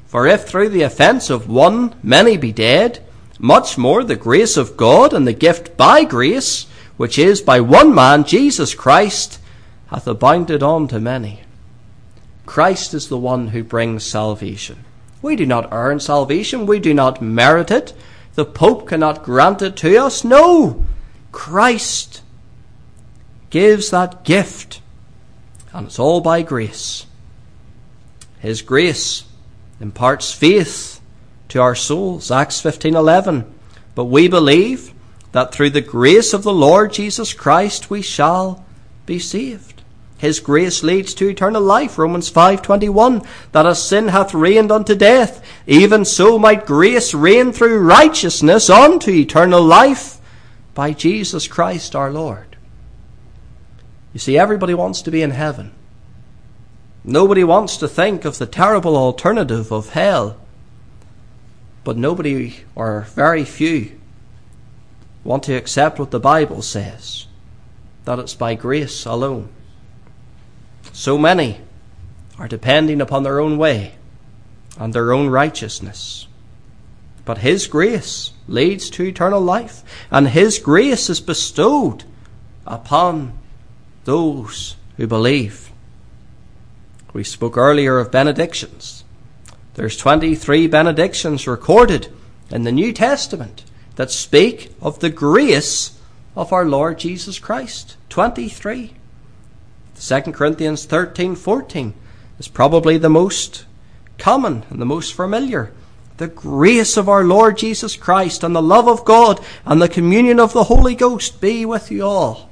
for 0.06 0.26
if 0.26 0.46
through 0.46 0.68
the 0.68 0.82
offense 0.82 1.30
of 1.30 1.48
one 1.48 1.94
many 2.02 2.36
be 2.36 2.52
dead 2.52 3.00
much 3.38 3.78
more 3.78 4.04
the 4.04 4.16
grace 4.16 4.56
of 4.56 4.76
God 4.76 5.12
and 5.12 5.26
the 5.26 5.32
gift 5.32 5.76
by 5.76 6.04
grace 6.04 6.66
which 6.96 7.18
is 7.18 7.40
by 7.40 7.60
one 7.60 7.94
man 7.94 8.24
Jesus 8.24 8.74
Christ 8.74 9.37
hath 9.88 10.06
abounded 10.06 10.62
on 10.62 10.88
to 10.88 11.00
many 11.00 11.40
Christ 12.48 12.94
is 12.94 13.08
the 13.08 13.18
one 13.18 13.48
who 13.48 13.62
brings 13.62 14.04
salvation. 14.04 14.86
We 15.20 15.36
do 15.36 15.44
not 15.44 15.68
earn 15.70 16.00
salvation. 16.00 16.64
We 16.64 16.78
do 16.78 16.94
not 16.94 17.20
merit 17.20 17.70
it. 17.70 17.92
The 18.36 18.46
Pope 18.46 18.88
cannot 18.88 19.22
grant 19.22 19.60
it 19.60 19.76
to 19.76 19.96
us. 19.98 20.24
No! 20.24 20.86
Christ 21.30 22.22
gives 23.50 23.90
that 23.90 24.24
gift. 24.24 24.80
And 25.74 25.88
it's 25.88 25.98
all 25.98 26.22
by 26.22 26.40
grace. 26.40 27.04
His 28.38 28.62
grace 28.62 29.24
imparts 29.78 30.32
faith 30.32 31.02
to 31.48 31.60
our 31.60 31.74
souls. 31.74 32.30
Acts 32.30 32.62
15:11. 32.62 33.44
But 33.94 34.06
we 34.06 34.26
believe 34.26 34.94
that 35.32 35.52
through 35.52 35.70
the 35.70 35.82
grace 35.82 36.32
of 36.32 36.44
the 36.44 36.52
Lord 36.52 36.94
Jesus 36.94 37.34
Christ 37.34 37.90
we 37.90 38.00
shall 38.00 38.64
be 39.04 39.18
saved. 39.18 39.77
His 40.18 40.40
grace 40.40 40.82
leads 40.82 41.14
to 41.14 41.28
eternal 41.28 41.62
life. 41.62 41.96
Romans 41.96 42.28
5:21 42.28 43.22
that 43.52 43.66
as 43.66 43.82
sin 43.82 44.08
hath 44.08 44.34
reigned 44.34 44.72
unto 44.72 44.94
death, 44.94 45.40
even 45.66 46.04
so 46.04 46.38
might 46.38 46.66
grace 46.66 47.14
reign 47.14 47.52
through 47.52 47.78
righteousness 47.78 48.68
unto 48.68 49.12
eternal 49.12 49.62
life 49.62 50.18
by 50.74 50.92
Jesus 50.92 51.46
Christ 51.46 51.94
our 51.94 52.10
Lord. 52.10 52.56
You 54.12 54.18
see 54.18 54.36
everybody 54.36 54.74
wants 54.74 55.02
to 55.02 55.10
be 55.12 55.22
in 55.22 55.30
heaven. 55.30 55.70
Nobody 57.04 57.44
wants 57.44 57.76
to 57.76 57.88
think 57.88 58.24
of 58.24 58.38
the 58.38 58.46
terrible 58.46 58.96
alternative 58.96 59.70
of 59.72 59.90
hell. 59.90 60.36
But 61.84 61.96
nobody 61.96 62.64
or 62.74 63.06
very 63.14 63.44
few 63.44 63.92
want 65.22 65.44
to 65.44 65.54
accept 65.54 66.00
what 66.00 66.10
the 66.10 66.18
Bible 66.20 66.60
says 66.60 67.26
that 68.04 68.18
it's 68.18 68.34
by 68.34 68.54
grace 68.54 69.06
alone. 69.06 69.50
So 70.98 71.16
many 71.16 71.60
are 72.40 72.48
depending 72.48 73.00
upon 73.00 73.22
their 73.22 73.38
own 73.38 73.56
way 73.56 73.94
and 74.76 74.92
their 74.92 75.12
own 75.12 75.28
righteousness. 75.28 76.26
But 77.24 77.38
His 77.38 77.68
grace 77.68 78.32
leads 78.48 78.90
to 78.90 79.04
eternal 79.04 79.40
life, 79.40 79.84
and 80.10 80.26
His 80.26 80.58
grace 80.58 81.08
is 81.08 81.20
bestowed 81.20 82.02
upon 82.66 83.38
those 84.06 84.74
who 84.96 85.06
believe. 85.06 85.70
We 87.12 87.22
spoke 87.22 87.56
earlier 87.56 88.00
of 88.00 88.10
benedictions. 88.10 89.04
There's 89.74 89.96
23 89.96 90.66
benedictions 90.66 91.46
recorded 91.46 92.12
in 92.50 92.64
the 92.64 92.72
New 92.72 92.92
Testament 92.92 93.64
that 93.94 94.10
speak 94.10 94.74
of 94.82 94.98
the 94.98 95.10
grace 95.10 95.96
of 96.34 96.52
our 96.52 96.64
Lord 96.64 96.98
Jesus 96.98 97.38
Christ. 97.38 97.96
23. 98.08 98.97
2 100.00 100.20
Corinthians 100.32 100.84
13 100.84 101.34
14 101.34 101.94
is 102.38 102.48
probably 102.48 102.98
the 102.98 103.08
most 103.08 103.64
common 104.16 104.64
and 104.70 104.80
the 104.80 104.86
most 104.86 105.12
familiar. 105.12 105.72
The 106.18 106.28
grace 106.28 106.96
of 106.96 107.08
our 107.08 107.24
Lord 107.24 107.58
Jesus 107.58 107.96
Christ 107.96 108.42
and 108.42 108.54
the 108.54 108.62
love 108.62 108.88
of 108.88 109.04
God 109.04 109.44
and 109.64 109.80
the 109.80 109.88
communion 109.88 110.40
of 110.40 110.52
the 110.52 110.64
Holy 110.64 110.94
Ghost 110.94 111.40
be 111.40 111.64
with 111.64 111.90
you 111.90 112.02
all. 112.04 112.48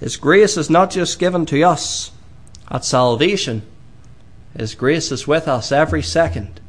His 0.00 0.16
grace 0.16 0.56
is 0.56 0.70
not 0.70 0.90
just 0.90 1.18
given 1.18 1.46
to 1.46 1.62
us 1.62 2.12
at 2.70 2.84
salvation, 2.84 3.62
His 4.56 4.74
grace 4.74 5.10
is 5.10 5.26
with 5.26 5.48
us 5.48 5.72
every 5.72 6.02
second 6.02 6.60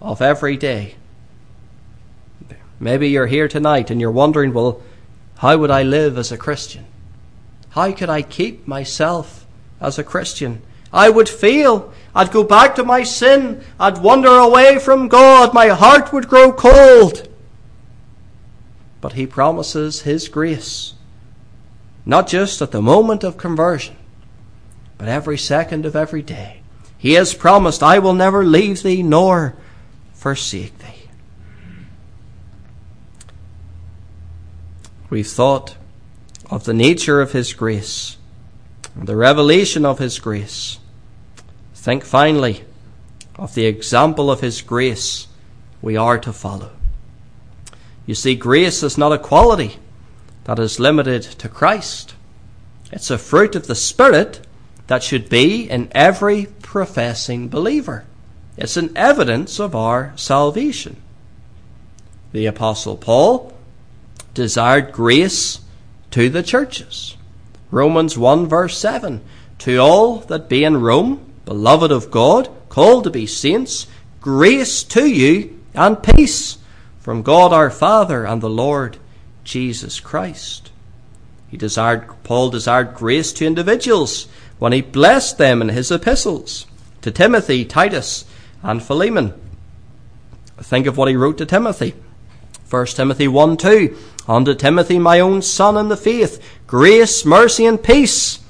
of 0.00 0.22
every 0.22 0.56
day. 0.56 0.94
Maybe 2.78 3.08
you're 3.08 3.26
here 3.26 3.48
tonight 3.48 3.90
and 3.90 4.00
you're 4.00 4.10
wondering, 4.10 4.52
well, 4.52 4.82
how 5.38 5.56
would 5.58 5.70
I 5.70 5.82
live 5.82 6.18
as 6.18 6.30
a 6.30 6.36
Christian? 6.36 6.86
How 7.76 7.92
could 7.92 8.08
I 8.08 8.22
keep 8.22 8.66
myself 8.66 9.46
as 9.82 9.98
a 9.98 10.04
Christian? 10.04 10.62
I 10.94 11.10
would 11.10 11.28
feel, 11.28 11.92
I'd 12.14 12.32
go 12.32 12.42
back 12.42 12.74
to 12.76 12.84
my 12.84 13.02
sin, 13.02 13.62
I'd 13.78 13.98
wander 13.98 14.30
away 14.30 14.78
from 14.78 15.08
God, 15.08 15.52
my 15.52 15.68
heart 15.68 16.10
would 16.10 16.26
grow 16.26 16.54
cold. 16.54 17.28
But 19.02 19.12
He 19.12 19.26
promises 19.26 20.02
His 20.02 20.26
grace, 20.26 20.94
not 22.06 22.28
just 22.28 22.62
at 22.62 22.70
the 22.70 22.80
moment 22.80 23.22
of 23.22 23.36
conversion, 23.36 23.96
but 24.96 25.08
every 25.08 25.36
second 25.36 25.84
of 25.84 25.94
every 25.94 26.22
day. 26.22 26.62
He 26.96 27.12
has 27.12 27.34
promised, 27.34 27.82
I 27.82 27.98
will 27.98 28.14
never 28.14 28.42
leave 28.42 28.82
thee 28.82 29.02
nor 29.02 29.54
forsake 30.14 30.78
thee. 30.78 31.10
We've 35.10 35.26
thought 35.26 35.76
of 36.50 36.64
the 36.64 36.74
nature 36.74 37.20
of 37.20 37.32
His 37.32 37.52
grace, 37.52 38.16
the 38.94 39.16
revelation 39.16 39.84
of 39.84 39.98
His 39.98 40.18
grace. 40.18 40.78
Think 41.74 42.04
finally 42.04 42.64
of 43.36 43.54
the 43.54 43.66
example 43.66 44.30
of 44.30 44.40
His 44.40 44.62
grace 44.62 45.26
we 45.82 45.96
are 45.96 46.18
to 46.18 46.32
follow. 46.32 46.70
You 48.06 48.14
see, 48.14 48.34
grace 48.34 48.82
is 48.82 48.96
not 48.96 49.12
a 49.12 49.18
quality 49.18 49.76
that 50.44 50.58
is 50.58 50.80
limited 50.80 51.22
to 51.22 51.48
Christ. 51.48 52.14
It's 52.92 53.10
a 53.10 53.18
fruit 53.18 53.56
of 53.56 53.66
the 53.66 53.74
Spirit 53.74 54.46
that 54.86 55.02
should 55.02 55.28
be 55.28 55.68
in 55.68 55.88
every 55.90 56.46
professing 56.62 57.48
believer. 57.48 58.04
It's 58.56 58.76
an 58.76 58.96
evidence 58.96 59.58
of 59.58 59.74
our 59.74 60.12
salvation. 60.16 61.02
The 62.32 62.46
Apostle 62.46 62.96
Paul 62.96 63.52
desired 64.34 64.92
grace 64.92 65.60
to 66.10 66.28
the 66.28 66.42
churches. 66.42 67.16
Romans 67.70 68.16
1 68.16 68.46
verse 68.46 68.78
7. 68.78 69.22
To 69.58 69.76
all 69.78 70.16
that 70.20 70.48
be 70.48 70.64
in 70.64 70.80
Rome, 70.80 71.32
beloved 71.44 71.90
of 71.90 72.10
God, 72.10 72.48
called 72.68 73.04
to 73.04 73.10
be 73.10 73.26
saints, 73.26 73.86
grace 74.20 74.82
to 74.84 75.06
you 75.06 75.60
and 75.74 76.02
peace 76.02 76.58
from 77.00 77.22
God 77.22 77.52
our 77.52 77.70
Father 77.70 78.26
and 78.26 78.42
the 78.42 78.50
Lord 78.50 78.98
Jesus 79.44 80.00
Christ. 80.00 80.70
He 81.48 81.56
desired, 81.56 82.08
Paul 82.24 82.50
desired 82.50 82.94
grace 82.94 83.32
to 83.34 83.46
individuals 83.46 84.26
when 84.58 84.72
he 84.72 84.80
blessed 84.80 85.38
them 85.38 85.62
in 85.62 85.68
his 85.68 85.90
epistles 85.90 86.66
to 87.02 87.10
Timothy, 87.10 87.64
Titus, 87.64 88.24
and 88.62 88.82
Philemon. 88.82 89.32
Think 90.58 90.86
of 90.86 90.96
what 90.96 91.08
he 91.08 91.16
wrote 91.16 91.38
to 91.38 91.46
Timothy. 91.46 91.94
1 92.68 92.86
Timothy 92.86 93.28
1 93.28 93.56
2. 93.56 93.96
Unto 94.28 94.54
Timothy, 94.54 94.98
my 94.98 95.20
own 95.20 95.40
son 95.42 95.76
in 95.76 95.88
the 95.88 95.96
faith, 95.96 96.42
grace, 96.66 97.24
mercy, 97.24 97.64
and 97.64 97.82
peace 97.82 98.40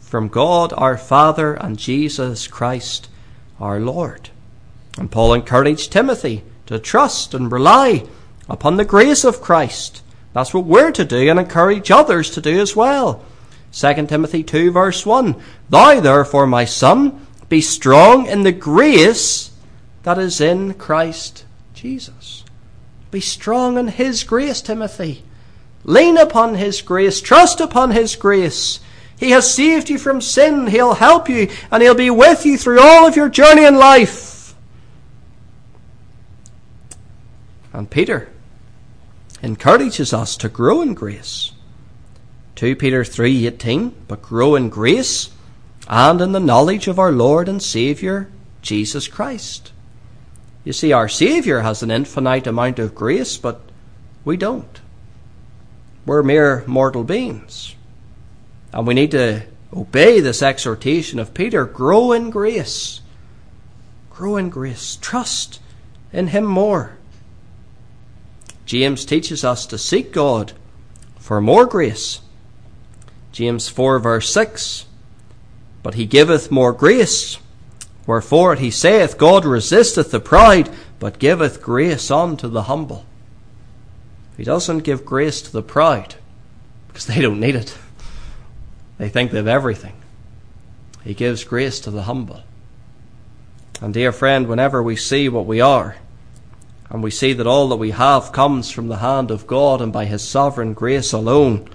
from 0.00 0.28
God 0.28 0.72
our 0.76 0.96
Father 0.96 1.54
and 1.54 1.78
Jesus 1.78 2.46
Christ 2.46 3.08
our 3.60 3.78
Lord. 3.78 4.30
And 4.96 5.10
Paul 5.10 5.34
encouraged 5.34 5.92
Timothy 5.92 6.42
to 6.66 6.78
trust 6.78 7.34
and 7.34 7.52
rely 7.52 8.06
upon 8.48 8.76
the 8.76 8.84
grace 8.84 9.24
of 9.24 9.42
Christ. 9.42 10.02
That's 10.32 10.54
what 10.54 10.64
we're 10.64 10.92
to 10.92 11.04
do 11.04 11.28
and 11.28 11.38
encourage 11.38 11.90
others 11.90 12.30
to 12.30 12.40
do 12.40 12.60
as 12.60 12.74
well. 12.74 13.24
2 13.72 14.06
Timothy 14.06 14.42
2 14.42 14.70
verse 14.70 15.04
1. 15.04 15.36
Thou 15.68 16.00
therefore, 16.00 16.46
my 16.46 16.64
son, 16.64 17.26
be 17.48 17.60
strong 17.60 18.26
in 18.26 18.42
the 18.42 18.52
grace 18.52 19.50
that 20.02 20.18
is 20.18 20.40
in 20.40 20.74
Christ 20.74 21.44
Jesus. 21.74 22.44
Be 23.10 23.20
strong 23.20 23.78
in 23.78 23.88
His 23.88 24.24
grace, 24.24 24.60
Timothy. 24.60 25.24
Lean 25.84 26.16
upon 26.16 26.56
His 26.56 26.82
grace. 26.82 27.20
Trust 27.20 27.60
upon 27.60 27.92
His 27.92 28.16
grace. 28.16 28.80
He 29.18 29.30
has 29.30 29.52
saved 29.52 29.88
you 29.88 29.98
from 29.98 30.20
sin. 30.20 30.66
He'll 30.66 30.94
help 30.94 31.28
you 31.28 31.48
and 31.70 31.82
He'll 31.82 31.94
be 31.94 32.10
with 32.10 32.44
you 32.44 32.58
through 32.58 32.80
all 32.80 33.06
of 33.06 33.16
your 33.16 33.28
journey 33.28 33.64
in 33.64 33.76
life. 33.76 34.54
And 37.72 37.90
Peter 37.90 38.28
encourages 39.42 40.12
us 40.12 40.36
to 40.38 40.48
grow 40.48 40.82
in 40.82 40.94
grace. 40.94 41.52
2 42.56 42.74
Peter 42.76 43.04
3:18 43.04 43.92
but 44.08 44.22
grow 44.22 44.54
in 44.54 44.70
grace 44.70 45.28
and 45.88 46.20
in 46.20 46.32
the 46.32 46.40
knowledge 46.40 46.88
of 46.88 46.98
our 46.98 47.12
Lord 47.12 47.48
and 47.48 47.62
Savior 47.62 48.28
Jesus 48.62 49.08
Christ. 49.08 49.72
You 50.66 50.72
see 50.72 50.92
our 50.92 51.08
Savior 51.08 51.60
has 51.60 51.84
an 51.84 51.92
infinite 51.92 52.48
amount 52.48 52.80
of 52.80 52.92
grace 52.92 53.38
but 53.38 53.60
we 54.24 54.36
don't. 54.36 54.80
We're 56.04 56.24
mere 56.24 56.64
mortal 56.66 57.04
beings. 57.04 57.76
And 58.72 58.84
we 58.84 58.92
need 58.92 59.12
to 59.12 59.44
obey 59.72 60.18
this 60.18 60.42
exhortation 60.42 61.20
of 61.20 61.34
Peter 61.34 61.66
grow 61.66 62.10
in 62.10 62.30
grace. 62.30 63.00
Grow 64.10 64.36
in 64.36 64.50
grace. 64.50 64.98
Trust 65.00 65.60
in 66.12 66.26
Him 66.28 66.44
more. 66.44 66.98
James 68.64 69.04
teaches 69.04 69.44
us 69.44 69.66
to 69.66 69.78
seek 69.78 70.10
God 70.10 70.52
for 71.20 71.40
more 71.40 71.66
grace. 71.66 72.22
James 73.30 73.68
4 73.68 74.00
verse 74.00 74.28
6 74.32 74.86
But 75.84 75.94
He 75.94 76.06
giveth 76.06 76.50
more 76.50 76.72
grace. 76.72 77.38
Wherefore 78.06 78.54
he 78.54 78.70
saith, 78.70 79.18
God 79.18 79.44
resisteth 79.44 80.12
the 80.12 80.20
proud, 80.20 80.70
but 80.98 81.18
giveth 81.18 81.60
grace 81.60 82.10
unto 82.10 82.48
the 82.48 82.62
humble. 82.62 83.04
He 84.36 84.44
doesn't 84.44 84.80
give 84.80 85.04
grace 85.04 85.42
to 85.42 85.52
the 85.52 85.62
proud, 85.62 86.14
because 86.88 87.06
they 87.06 87.20
don't 87.20 87.40
need 87.40 87.56
it. 87.56 87.76
They 88.98 89.08
think 89.08 89.30
they 89.30 89.38
have 89.38 89.48
everything. 89.48 89.94
He 91.02 91.14
gives 91.14 91.44
grace 91.44 91.80
to 91.80 91.90
the 91.90 92.02
humble. 92.02 92.42
And 93.80 93.92
dear 93.92 94.12
friend, 94.12 94.46
whenever 94.46 94.82
we 94.82 94.96
see 94.96 95.28
what 95.28 95.46
we 95.46 95.60
are, 95.60 95.96
and 96.88 97.02
we 97.02 97.10
see 97.10 97.32
that 97.32 97.46
all 97.46 97.68
that 97.68 97.76
we 97.76 97.90
have 97.90 98.30
comes 98.30 98.70
from 98.70 98.86
the 98.86 98.98
hand 98.98 99.32
of 99.32 99.46
God 99.46 99.80
and 99.80 99.92
by 99.92 100.04
His 100.04 100.22
sovereign 100.22 100.72
grace 100.72 101.12
alone, 101.12 101.68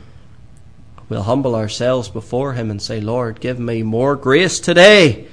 we'll 1.09 1.23
humble 1.23 1.55
ourselves 1.55 2.07
before 2.07 2.53
Him 2.53 2.71
and 2.71 2.81
say, 2.81 3.01
Lord, 3.01 3.41
give 3.41 3.59
me 3.59 3.83
more 3.83 4.15
grace 4.15 4.59
today 4.59 5.27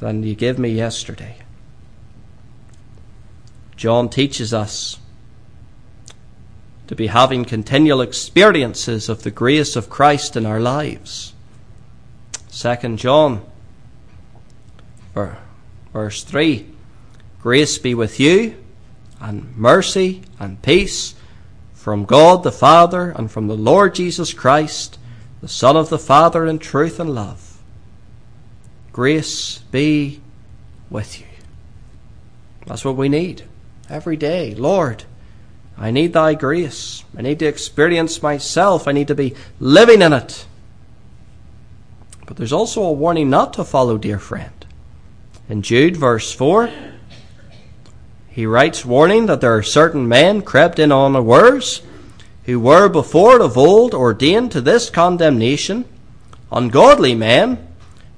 than 0.00 0.22
you 0.22 0.34
gave 0.34 0.58
me 0.58 0.70
yesterday. 0.70 1.36
John 3.76 4.08
teaches 4.08 4.54
us 4.54 4.98
to 6.86 6.94
be 6.94 7.08
having 7.08 7.44
continual 7.44 8.00
experiences 8.00 9.08
of 9.08 9.22
the 9.22 9.30
grace 9.30 9.76
of 9.76 9.90
Christ 9.90 10.36
in 10.36 10.46
our 10.46 10.60
lives. 10.60 11.32
Second 12.48 12.98
John 12.98 13.44
verse 15.92 16.24
3 16.24 16.66
Grace 17.40 17.78
be 17.78 17.94
with 17.94 18.18
you, 18.18 18.56
and 19.20 19.56
mercy 19.56 20.22
and 20.38 20.60
peace 20.62 21.14
from 21.72 22.04
God 22.04 22.42
the 22.42 22.52
Father 22.52 23.10
and 23.10 23.30
from 23.30 23.46
the 23.46 23.56
Lord 23.56 23.94
Jesus 23.94 24.32
Christ, 24.32 24.98
the 25.40 25.48
Son 25.48 25.76
of 25.76 25.90
the 25.90 25.98
Father 25.98 26.46
in 26.46 26.58
truth 26.58 26.98
and 26.98 27.14
love. 27.14 27.53
Grace 28.94 29.58
be 29.72 30.20
with 30.88 31.18
you. 31.18 31.26
That's 32.64 32.84
what 32.84 32.94
we 32.94 33.08
need 33.08 33.42
every 33.90 34.16
day. 34.16 34.54
Lord, 34.54 35.02
I 35.76 35.90
need 35.90 36.12
thy 36.12 36.34
grace. 36.34 37.02
I 37.18 37.22
need 37.22 37.40
to 37.40 37.46
experience 37.46 38.22
myself. 38.22 38.86
I 38.86 38.92
need 38.92 39.08
to 39.08 39.14
be 39.16 39.34
living 39.58 40.00
in 40.00 40.12
it. 40.12 40.46
But 42.24 42.36
there's 42.36 42.52
also 42.52 42.84
a 42.84 42.92
warning 42.92 43.28
not 43.28 43.52
to 43.54 43.64
follow, 43.64 43.98
dear 43.98 44.20
friend. 44.20 44.64
In 45.48 45.62
Jude, 45.62 45.96
verse 45.96 46.32
4, 46.32 46.70
he 48.28 48.46
writes, 48.46 48.84
warning 48.84 49.26
that 49.26 49.40
there 49.40 49.56
are 49.56 49.62
certain 49.64 50.06
men 50.06 50.40
crept 50.40 50.78
in 50.78 50.92
on 50.92 51.14
the 51.14 51.18
unawares, 51.18 51.82
who 52.44 52.60
were 52.60 52.88
before 52.88 53.42
of 53.42 53.58
old 53.58 53.92
ordained 53.92 54.52
to 54.52 54.60
this 54.60 54.88
condemnation, 54.88 55.84
ungodly 56.52 57.16
men, 57.16 57.73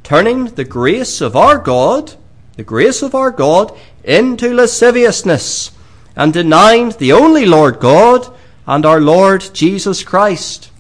turning 0.07 0.45
the 0.45 0.65
grace 0.65 1.21
of 1.21 1.35
our 1.35 1.59
God, 1.59 2.15
the 2.55 2.63
grace 2.63 3.03
of 3.03 3.13
our 3.13 3.33
God, 3.33 3.77
into 4.05 4.55
lasciviousness 4.55 5.73
and 6.15 6.33
denying 6.33 6.91
the 6.91 7.13
only 7.13 7.45
Lord 7.45 7.81
God 7.81 8.33
and 8.69 8.87
our 8.87 9.01
Lord 9.01 9.51
Jesus 9.53 10.05
Christ. 10.05 10.71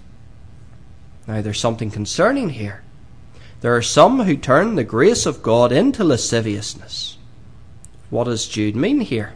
Now, 1.27 1.43
there's 1.43 1.59
something 1.59 1.91
concerning 1.91 2.51
here. 2.51 2.85
There 3.63 3.75
are 3.75 3.83
some 3.83 4.21
who 4.21 4.37
turn 4.37 4.77
the 4.77 4.85
grace 4.85 5.27
of 5.27 5.43
God 5.43 5.73
into 5.73 6.05
lasciviousness. 6.05 7.19
What 8.11 8.25
does 8.25 8.47
Jude 8.47 8.77
mean 8.77 9.01
here? 9.01 9.33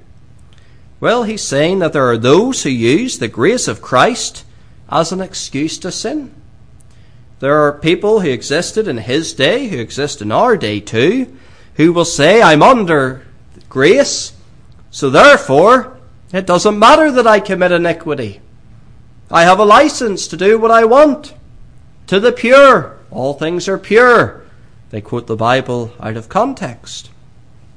Well, 1.00 1.24
he's 1.24 1.42
saying 1.42 1.80
that 1.80 1.92
there 1.92 2.08
are 2.08 2.16
those 2.16 2.62
who 2.62 2.70
use 2.70 3.18
the 3.18 3.26
grace 3.26 3.66
of 3.66 3.82
Christ 3.82 4.44
as 4.88 5.10
an 5.10 5.20
excuse 5.20 5.78
to 5.78 5.90
sin. 5.90 6.32
There 7.40 7.66
are 7.66 7.72
people 7.72 8.20
who 8.20 8.28
existed 8.28 8.86
in 8.86 8.98
his 8.98 9.32
day, 9.32 9.68
who 9.68 9.78
exist 9.78 10.20
in 10.20 10.30
our 10.30 10.56
day 10.56 10.78
too, 10.78 11.36
who 11.74 11.92
will 11.92 12.04
say, 12.04 12.42
I'm 12.42 12.62
under 12.62 13.26
grace, 13.68 14.34
so 14.90 15.08
therefore, 15.08 15.96
it 16.32 16.46
doesn't 16.46 16.78
matter 16.78 17.10
that 17.10 17.26
I 17.26 17.40
commit 17.40 17.72
iniquity. 17.72 18.40
I 19.30 19.44
have 19.44 19.58
a 19.58 19.64
license 19.64 20.28
to 20.28 20.36
do 20.36 20.58
what 20.58 20.70
I 20.70 20.84
want. 20.84 21.34
To 22.08 22.20
the 22.20 22.32
pure, 22.32 22.98
all 23.10 23.34
things 23.34 23.68
are 23.68 23.78
pure. 23.78 24.42
They 24.90 25.00
quote 25.00 25.26
the 25.26 25.36
Bible 25.36 25.92
out 25.98 26.16
of 26.16 26.28
context. 26.28 27.10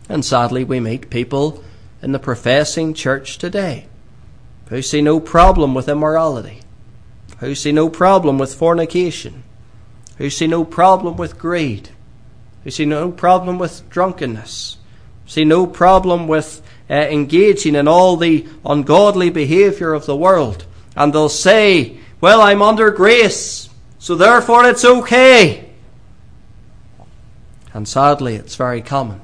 And 0.09 0.25
sadly, 0.25 0.63
we 0.63 0.79
meet 0.79 1.09
people 1.09 1.63
in 2.01 2.11
the 2.11 2.19
professing 2.19 2.93
church 2.93 3.37
today 3.37 3.87
who 4.67 4.81
see 4.81 5.01
no 5.01 5.19
problem 5.19 5.73
with 5.73 5.87
immorality, 5.87 6.61
who 7.39 7.55
see 7.55 7.71
no 7.71 7.89
problem 7.89 8.37
with 8.37 8.55
fornication, 8.55 9.43
who 10.17 10.29
see 10.29 10.47
no 10.47 10.63
problem 10.63 11.17
with 11.17 11.37
greed, 11.37 11.89
who 12.63 12.71
see 12.71 12.85
no 12.85 13.11
problem 13.11 13.57
with 13.57 13.89
drunkenness, 13.89 14.77
see 15.25 15.45
no 15.45 15.65
problem 15.67 16.27
with 16.27 16.61
uh, 16.89 16.93
engaging 16.93 17.75
in 17.75 17.87
all 17.87 18.17
the 18.17 18.47
ungodly 18.65 19.29
behavior 19.29 19.93
of 19.93 20.05
the 20.05 20.15
world. 20.15 20.65
And 20.95 21.13
they'll 21.13 21.29
say, 21.29 21.97
well, 22.21 22.41
I'm 22.41 22.61
under 22.61 22.91
grace, 22.91 23.69
so 23.99 24.15
therefore 24.15 24.65
it's 24.65 24.85
okay. 24.85 25.69
And 27.73 27.87
sadly, 27.87 28.35
it's 28.35 28.55
very 28.55 28.81
common. 28.81 29.21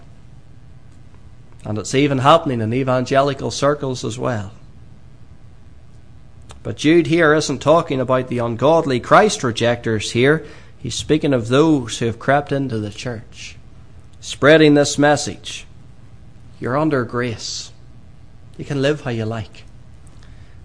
And 1.63 1.77
it's 1.77 1.93
even 1.93 2.19
happening 2.19 2.61
in 2.61 2.73
evangelical 2.73 3.51
circles 3.51 4.03
as 4.03 4.17
well. 4.17 4.51
But 6.63 6.77
Jude 6.77 7.07
here 7.07 7.33
isn't 7.33 7.59
talking 7.59 7.99
about 8.01 8.27
the 8.27 8.39
ungodly 8.39 8.99
Christ 8.99 9.43
rejectors 9.43 10.11
here. 10.11 10.45
He's 10.79 10.95
speaking 10.95 11.33
of 11.33 11.49
those 11.49 11.99
who 11.99 12.05
have 12.05 12.19
crept 12.19 12.51
into 12.51 12.79
the 12.79 12.89
church, 12.89 13.57
spreading 14.21 14.73
this 14.73 14.97
message 14.97 15.65
you're 16.59 16.77
under 16.77 17.05
grace. 17.05 17.71
You 18.57 18.65
can 18.65 18.81
live 18.81 19.01
how 19.01 19.11
you 19.11 19.25
like. 19.25 19.63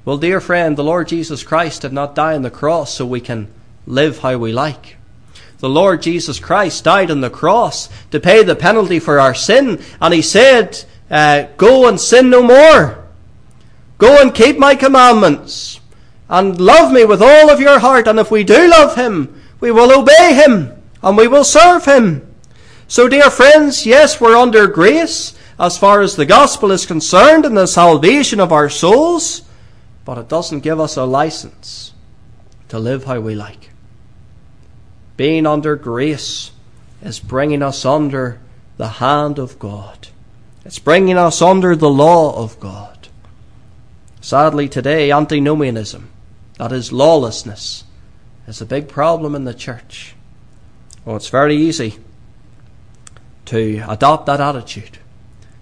Well, 0.05 0.19
dear 0.19 0.41
friend, 0.41 0.77
the 0.77 0.85
Lord 0.85 1.09
Jesus 1.09 1.45
Christ 1.45 1.83
did 1.83 1.93
not 1.93 2.17
die 2.17 2.35
on 2.35 2.43
the 2.43 2.51
cross 2.51 2.93
so 2.93 3.07
we 3.07 3.21
can 3.21 3.49
live 3.87 4.19
how 4.19 4.37
we 4.37 4.53
like. 4.53 4.97
The 5.59 5.69
Lord 5.69 6.03
Jesus 6.03 6.41
Christ 6.41 6.85
died 6.85 7.11
on 7.11 7.21
the 7.21 7.31
cross 7.31 7.89
to 8.11 8.19
pay 8.19 8.43
the 8.43 8.57
penalty 8.57 8.99
for 8.99 9.21
our 9.21 9.35
sin, 9.35 9.81
and 10.01 10.13
He 10.13 10.21
said, 10.21 10.85
uh, 11.11 11.45
Go 11.57 11.89
and 11.89 12.01
sin 12.01 12.29
no 12.29 12.43
more. 12.43 13.05
Go 13.99 14.21
and 14.21 14.35
keep 14.35 14.59
my 14.59 14.75
commandments, 14.75 15.81
and 16.29 16.61
love 16.61 16.93
me 16.93 17.05
with 17.05 17.23
all 17.23 17.51
of 17.51 17.61
your 17.61 17.79
heart. 17.79 18.09
And 18.09 18.19
if 18.19 18.33
we 18.33 18.43
do 18.43 18.69
love 18.69 18.97
Him, 18.97 19.41
we 19.65 19.71
will 19.71 19.99
obey 19.99 20.35
Him, 20.35 20.83
and 21.03 21.17
we 21.17 21.27
will 21.27 21.43
serve 21.43 21.87
Him. 21.87 22.35
So, 22.87 23.09
dear 23.09 23.31
friends, 23.31 23.87
yes, 23.87 24.21
we're 24.21 24.37
under 24.37 24.67
grace, 24.67 25.33
as 25.59 25.79
far 25.79 26.03
as 26.03 26.17
the 26.17 26.27
gospel 26.27 26.71
is 26.71 26.85
concerned 26.85 27.47
and 27.47 27.57
the 27.57 27.65
salvation 27.65 28.41
of 28.41 28.53
our 28.53 28.69
souls, 28.69 29.41
but 30.05 30.19
it 30.19 30.29
doesn't 30.29 30.61
give 30.61 30.79
us 30.79 30.99
a 30.99 31.05
license 31.05 31.95
to 32.69 32.79
live 32.79 33.05
how 33.05 33.21
we 33.21 33.35
like. 33.35 33.71
Being 35.17 35.47
under 35.47 35.77
grace 35.77 36.51
is 37.01 37.19
bringing 37.19 37.63
us 37.63 37.87
under 37.87 38.41
the 38.77 38.89
hand 38.89 39.39
of 39.39 39.59
God. 39.59 40.09
It's 40.67 40.79
bringing 40.79 41.17
us 41.17 41.41
under 41.41 41.75
the 41.75 41.89
law 41.89 42.37
of 42.37 42.61
God. 42.61 43.09
Sadly, 44.21 44.69
today, 44.69 45.11
antinomianism, 45.11 46.11
that 46.59 46.71
is 46.71 46.93
lawlessness, 46.93 47.85
is 48.47 48.61
a 48.61 48.67
big 48.67 48.89
problem 48.89 49.35
in 49.35 49.45
the 49.45 49.55
church. 49.55 50.15
Well, 51.05 51.17
it's 51.17 51.29
very 51.29 51.57
easy 51.57 51.99
to 53.47 53.85
adopt 53.89 54.27
that 54.27 54.41
attitude 54.41 54.99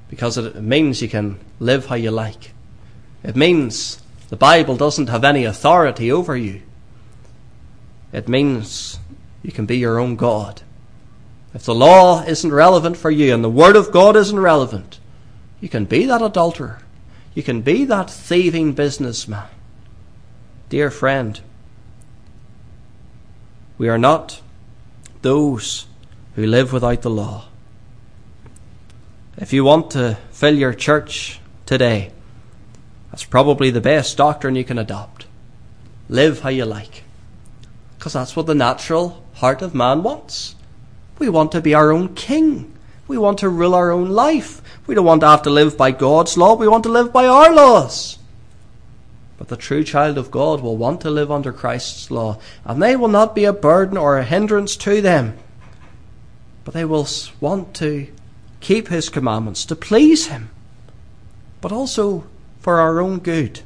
because 0.08 0.38
it 0.38 0.56
means 0.56 1.02
you 1.02 1.08
can 1.08 1.38
live 1.58 1.86
how 1.86 1.96
you 1.96 2.10
like. 2.10 2.52
It 3.22 3.36
means 3.36 4.02
the 4.28 4.36
Bible 4.36 4.76
doesn't 4.76 5.08
have 5.08 5.24
any 5.24 5.44
authority 5.44 6.10
over 6.10 6.36
you. 6.36 6.62
It 8.12 8.28
means 8.28 8.98
you 9.42 9.52
can 9.52 9.66
be 9.66 9.78
your 9.78 9.98
own 9.98 10.16
God. 10.16 10.62
If 11.54 11.64
the 11.64 11.74
law 11.74 12.22
isn't 12.22 12.52
relevant 12.52 12.96
for 12.96 13.10
you 13.10 13.34
and 13.34 13.42
the 13.42 13.50
Word 13.50 13.76
of 13.76 13.92
God 13.92 14.16
isn't 14.16 14.38
relevant, 14.38 14.98
you 15.60 15.68
can 15.68 15.84
be 15.84 16.06
that 16.06 16.22
adulterer. 16.22 16.80
You 17.34 17.42
can 17.42 17.62
be 17.62 17.84
that 17.86 18.10
thieving 18.10 18.72
businessman. 18.72 19.48
Dear 20.68 20.90
friend, 20.90 21.40
we 23.82 23.88
are 23.88 23.98
not 23.98 24.40
those 25.22 25.86
who 26.36 26.46
live 26.46 26.72
without 26.72 27.02
the 27.02 27.10
law. 27.10 27.46
If 29.36 29.52
you 29.52 29.64
want 29.64 29.90
to 29.90 30.18
fill 30.30 30.56
your 30.56 30.72
church 30.72 31.40
today, 31.66 32.12
that's 33.10 33.24
probably 33.24 33.70
the 33.70 33.80
best 33.80 34.16
doctrine 34.16 34.54
you 34.54 34.62
can 34.62 34.78
adopt. 34.78 35.26
Live 36.08 36.42
how 36.42 36.50
you 36.50 36.64
like. 36.64 37.02
Because 37.98 38.12
that's 38.12 38.36
what 38.36 38.46
the 38.46 38.54
natural 38.54 39.24
heart 39.34 39.62
of 39.62 39.74
man 39.74 40.04
wants. 40.04 40.54
We 41.18 41.28
want 41.28 41.50
to 41.50 41.60
be 41.60 41.74
our 41.74 41.90
own 41.90 42.14
king. 42.14 42.72
We 43.08 43.18
want 43.18 43.40
to 43.40 43.48
rule 43.48 43.74
our 43.74 43.90
own 43.90 44.10
life. 44.10 44.62
We 44.86 44.94
don't 44.94 45.06
want 45.06 45.22
to 45.22 45.26
have 45.26 45.42
to 45.42 45.50
live 45.50 45.76
by 45.76 45.90
God's 45.90 46.38
law. 46.38 46.54
We 46.54 46.68
want 46.68 46.84
to 46.84 46.88
live 46.88 47.12
by 47.12 47.26
our 47.26 47.52
laws. 47.52 48.16
The 49.52 49.58
true 49.58 49.84
child 49.84 50.16
of 50.16 50.30
God 50.30 50.62
will 50.62 50.78
want 50.78 51.02
to 51.02 51.10
live 51.10 51.30
under 51.30 51.52
Christ's 51.52 52.10
law, 52.10 52.38
and 52.64 52.82
they 52.82 52.96
will 52.96 53.08
not 53.08 53.34
be 53.34 53.44
a 53.44 53.52
burden 53.52 53.98
or 53.98 54.16
a 54.16 54.24
hindrance 54.24 54.76
to 54.76 55.02
them. 55.02 55.36
But 56.64 56.72
they 56.72 56.86
will 56.86 57.06
want 57.38 57.74
to 57.74 58.08
keep 58.60 58.88
His 58.88 59.10
commandments, 59.10 59.66
to 59.66 59.76
please 59.76 60.28
Him, 60.28 60.48
but 61.60 61.70
also 61.70 62.24
for 62.60 62.80
our 62.80 62.98
own 62.98 63.18
good. 63.18 63.60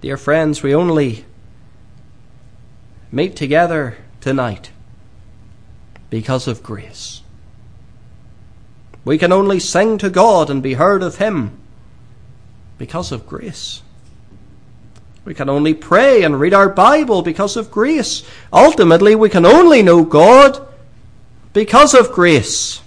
Dear 0.00 0.16
friends, 0.16 0.62
we 0.62 0.74
only 0.74 1.26
meet 3.10 3.36
together 3.36 3.98
tonight 4.22 4.70
because 6.08 6.48
of 6.48 6.62
grace. 6.62 7.20
We 9.04 9.18
can 9.18 9.32
only 9.32 9.60
sing 9.60 9.98
to 9.98 10.08
God 10.08 10.48
and 10.48 10.62
be 10.62 10.72
heard 10.72 11.02
of 11.02 11.16
Him 11.16 11.58
because 12.82 13.12
of 13.12 13.28
grace. 13.28 13.80
We 15.24 15.34
can 15.34 15.48
only 15.48 15.72
pray 15.72 16.24
and 16.24 16.40
read 16.40 16.52
our 16.52 16.68
Bible 16.68 17.22
because 17.22 17.56
of 17.56 17.70
grace. 17.70 18.24
Ultimately, 18.52 19.14
we 19.14 19.30
can 19.30 19.46
only 19.46 19.84
know 19.84 20.02
God 20.02 20.66
because 21.52 21.94
of 21.94 22.10
grace. 22.10 22.82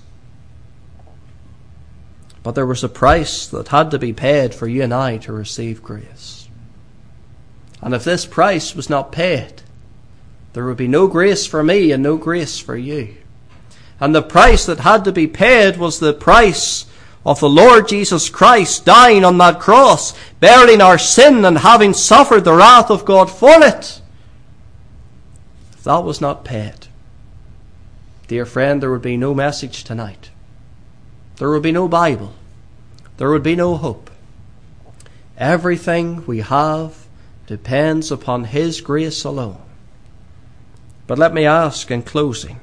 But 2.43 2.55
there 2.55 2.65
was 2.65 2.83
a 2.83 2.89
price 2.89 3.47
that 3.47 3.69
had 3.69 3.89
to 3.91 3.97
be 3.97 4.11
paid 4.11 4.53
for 4.53 4.67
you 4.67 4.83
and 4.83 4.93
I 4.93 5.15
to 5.19 5.31
receive 5.31 5.81
grace. 5.81 6.49
And 7.81 7.93
if 7.93 8.03
this 8.03 8.25
price 8.25 8.75
was 8.75 8.89
not 8.89 9.13
paid, 9.13 9.61
there 10.51 10.65
would 10.65 10.75
be 10.75 10.89
no 10.89 11.07
grace 11.07 11.45
for 11.45 11.63
me 11.63 11.93
and 11.93 12.03
no 12.03 12.17
grace 12.17 12.59
for 12.59 12.75
you. 12.75 13.15
And 14.01 14.13
the 14.13 14.21
price 14.21 14.65
that 14.65 14.79
had 14.79 15.05
to 15.05 15.13
be 15.13 15.27
paid 15.27 15.77
was 15.77 15.99
the 15.99 16.11
price 16.11 16.85
of 17.25 17.39
the 17.39 17.49
Lord 17.49 17.87
Jesus 17.87 18.29
Christ 18.29 18.85
dying 18.85 19.25
on 19.25 19.37
that 19.39 19.59
cross, 19.59 20.13
bearing 20.39 20.79
our 20.79 20.97
sin 20.97 21.43
and 21.43 21.57
having 21.57 21.93
suffered 21.93 22.43
the 22.43 22.53
wrath 22.53 22.91
of 22.91 23.03
God 23.03 23.31
for 23.31 23.63
it. 23.63 24.01
If 25.73 25.83
that 25.83 26.03
was 26.03 26.21
not 26.21 26.45
paid, 26.45 26.87
dear 28.27 28.45
friend, 28.45 28.81
there 28.81 28.91
would 28.91 29.01
be 29.01 29.17
no 29.17 29.33
message 29.33 29.83
tonight. 29.83 30.29
There 31.37 31.49
would 31.49 31.63
be 31.63 31.71
no 31.71 31.87
Bible. 31.87 32.33
There 33.17 33.29
would 33.29 33.43
be 33.43 33.55
no 33.55 33.75
hope. 33.75 34.11
Everything 35.37 36.25
we 36.25 36.39
have 36.41 37.07
depends 37.47 38.11
upon 38.11 38.45
His 38.45 38.81
grace 38.81 39.23
alone. 39.23 39.61
But 41.07 41.19
let 41.19 41.33
me 41.33 41.45
ask 41.45 41.89
in 41.89 42.03
closing 42.03 42.59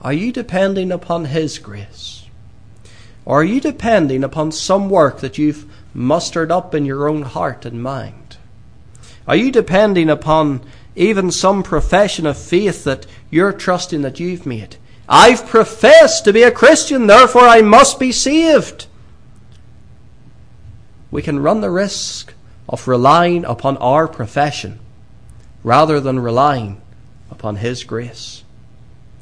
are 0.00 0.12
you 0.12 0.32
depending 0.32 0.92
upon 0.92 1.26
His 1.26 1.58
grace? 1.58 2.23
Or 3.26 3.40
are 3.40 3.44
you 3.44 3.60
depending 3.60 4.22
upon 4.22 4.52
some 4.52 4.90
work 4.90 5.20
that 5.20 5.38
you've 5.38 5.64
mustered 5.94 6.50
up 6.50 6.74
in 6.74 6.84
your 6.84 7.08
own 7.08 7.22
heart 7.22 7.64
and 7.64 7.82
mind? 7.82 8.36
Are 9.26 9.36
you 9.36 9.50
depending 9.50 10.10
upon 10.10 10.60
even 10.94 11.30
some 11.30 11.62
profession 11.62 12.26
of 12.26 12.36
faith 12.36 12.84
that 12.84 13.06
you're 13.30 13.52
trusting 13.52 14.02
that 14.02 14.20
you've 14.20 14.44
made? 14.44 14.76
I've 15.08 15.46
professed 15.46 16.24
to 16.24 16.32
be 16.32 16.42
a 16.42 16.50
Christian, 16.50 17.06
therefore 17.06 17.46
I 17.46 17.62
must 17.62 17.98
be 17.98 18.12
saved. 18.12 18.86
We 21.10 21.22
can 21.22 21.40
run 21.40 21.60
the 21.60 21.70
risk 21.70 22.34
of 22.68 22.88
relying 22.88 23.44
upon 23.44 23.76
our 23.78 24.08
profession 24.08 24.80
rather 25.62 26.00
than 26.00 26.18
relying 26.18 26.80
upon 27.30 27.56
His 27.56 27.84
grace. 27.84 28.42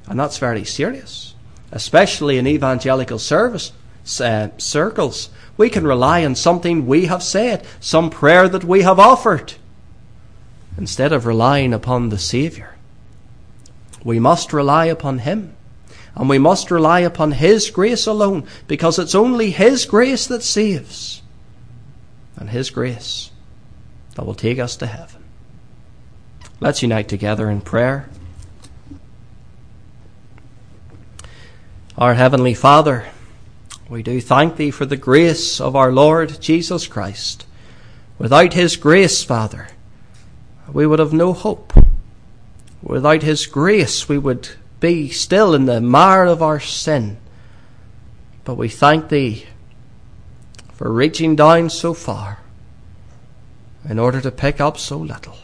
And 0.06 0.18
that's 0.18 0.38
very 0.38 0.64
serious, 0.64 1.34
especially 1.70 2.38
in 2.38 2.46
evangelical 2.46 3.18
service 3.18 3.72
uh, 4.20 4.48
circles. 4.58 5.30
We 5.56 5.70
can 5.70 5.86
rely 5.86 6.24
on 6.24 6.34
something 6.34 6.86
we 6.86 7.06
have 7.06 7.22
said, 7.22 7.66
some 7.80 8.10
prayer 8.10 8.48
that 8.48 8.64
we 8.64 8.82
have 8.82 8.98
offered, 8.98 9.54
instead 10.76 11.12
of 11.12 11.26
relying 11.26 11.72
upon 11.72 12.08
the 12.08 12.18
Saviour. 12.18 12.76
We 14.04 14.18
must 14.18 14.52
rely 14.52 14.86
upon 14.86 15.20
Him. 15.20 15.54
And 16.14 16.28
we 16.28 16.38
must 16.38 16.70
rely 16.70 17.00
upon 17.00 17.32
His 17.32 17.70
grace 17.70 18.06
alone, 18.06 18.46
because 18.66 18.98
it's 18.98 19.14
only 19.14 19.50
His 19.50 19.86
grace 19.86 20.26
that 20.26 20.42
saves. 20.42 21.22
And 22.36 22.50
His 22.50 22.70
grace 22.70 23.30
that 24.14 24.26
will 24.26 24.34
take 24.34 24.58
us 24.58 24.76
to 24.76 24.86
heaven. 24.86 25.22
Let's 26.60 26.82
unite 26.82 27.08
together 27.08 27.48
in 27.48 27.60
prayer. 27.60 28.08
Our 31.96 32.14
Heavenly 32.14 32.54
Father, 32.54 33.06
we 33.88 34.02
do 34.02 34.20
thank 34.20 34.56
Thee 34.56 34.70
for 34.70 34.86
the 34.86 34.96
grace 34.96 35.60
of 35.60 35.76
our 35.76 35.92
Lord 35.92 36.40
Jesus 36.40 36.86
Christ. 36.86 37.46
Without 38.18 38.52
His 38.52 38.76
grace, 38.76 39.22
Father, 39.24 39.68
we 40.72 40.86
would 40.86 40.98
have 40.98 41.12
no 41.12 41.32
hope. 41.32 41.72
Without 42.82 43.22
His 43.22 43.46
grace, 43.46 44.08
we 44.08 44.18
would 44.18 44.48
be 44.80 45.08
still 45.10 45.54
in 45.54 45.66
the 45.66 45.80
mire 45.80 46.24
of 46.24 46.42
our 46.42 46.60
sin. 46.60 47.18
But 48.44 48.54
we 48.54 48.68
thank 48.68 49.08
Thee 49.08 49.46
for 50.72 50.90
reaching 50.90 51.36
down 51.36 51.70
so 51.70 51.94
far 51.94 52.38
in 53.88 53.98
order 53.98 54.20
to 54.20 54.30
pick 54.30 54.60
up 54.60 54.78
so 54.78 54.96
little. 54.96 55.36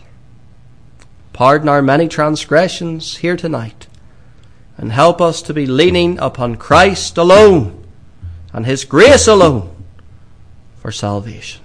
Pardon 1.32 1.68
our 1.68 1.82
many 1.82 2.08
transgressions 2.08 3.18
here 3.18 3.36
tonight 3.36 3.86
and 4.76 4.90
help 4.92 5.20
us 5.20 5.42
to 5.42 5.54
be 5.54 5.66
leaning 5.66 6.18
upon 6.18 6.56
Christ 6.56 7.18
alone 7.18 7.77
and 8.52 8.66
His 8.66 8.84
grace 8.84 9.26
alone 9.26 9.74
for 10.76 10.92
salvation. 10.92 11.62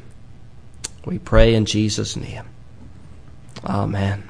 We 1.06 1.20
pray 1.20 1.54
in 1.54 1.66
Jesus' 1.66 2.16
name. 2.16 2.46
Amen. 3.66 4.24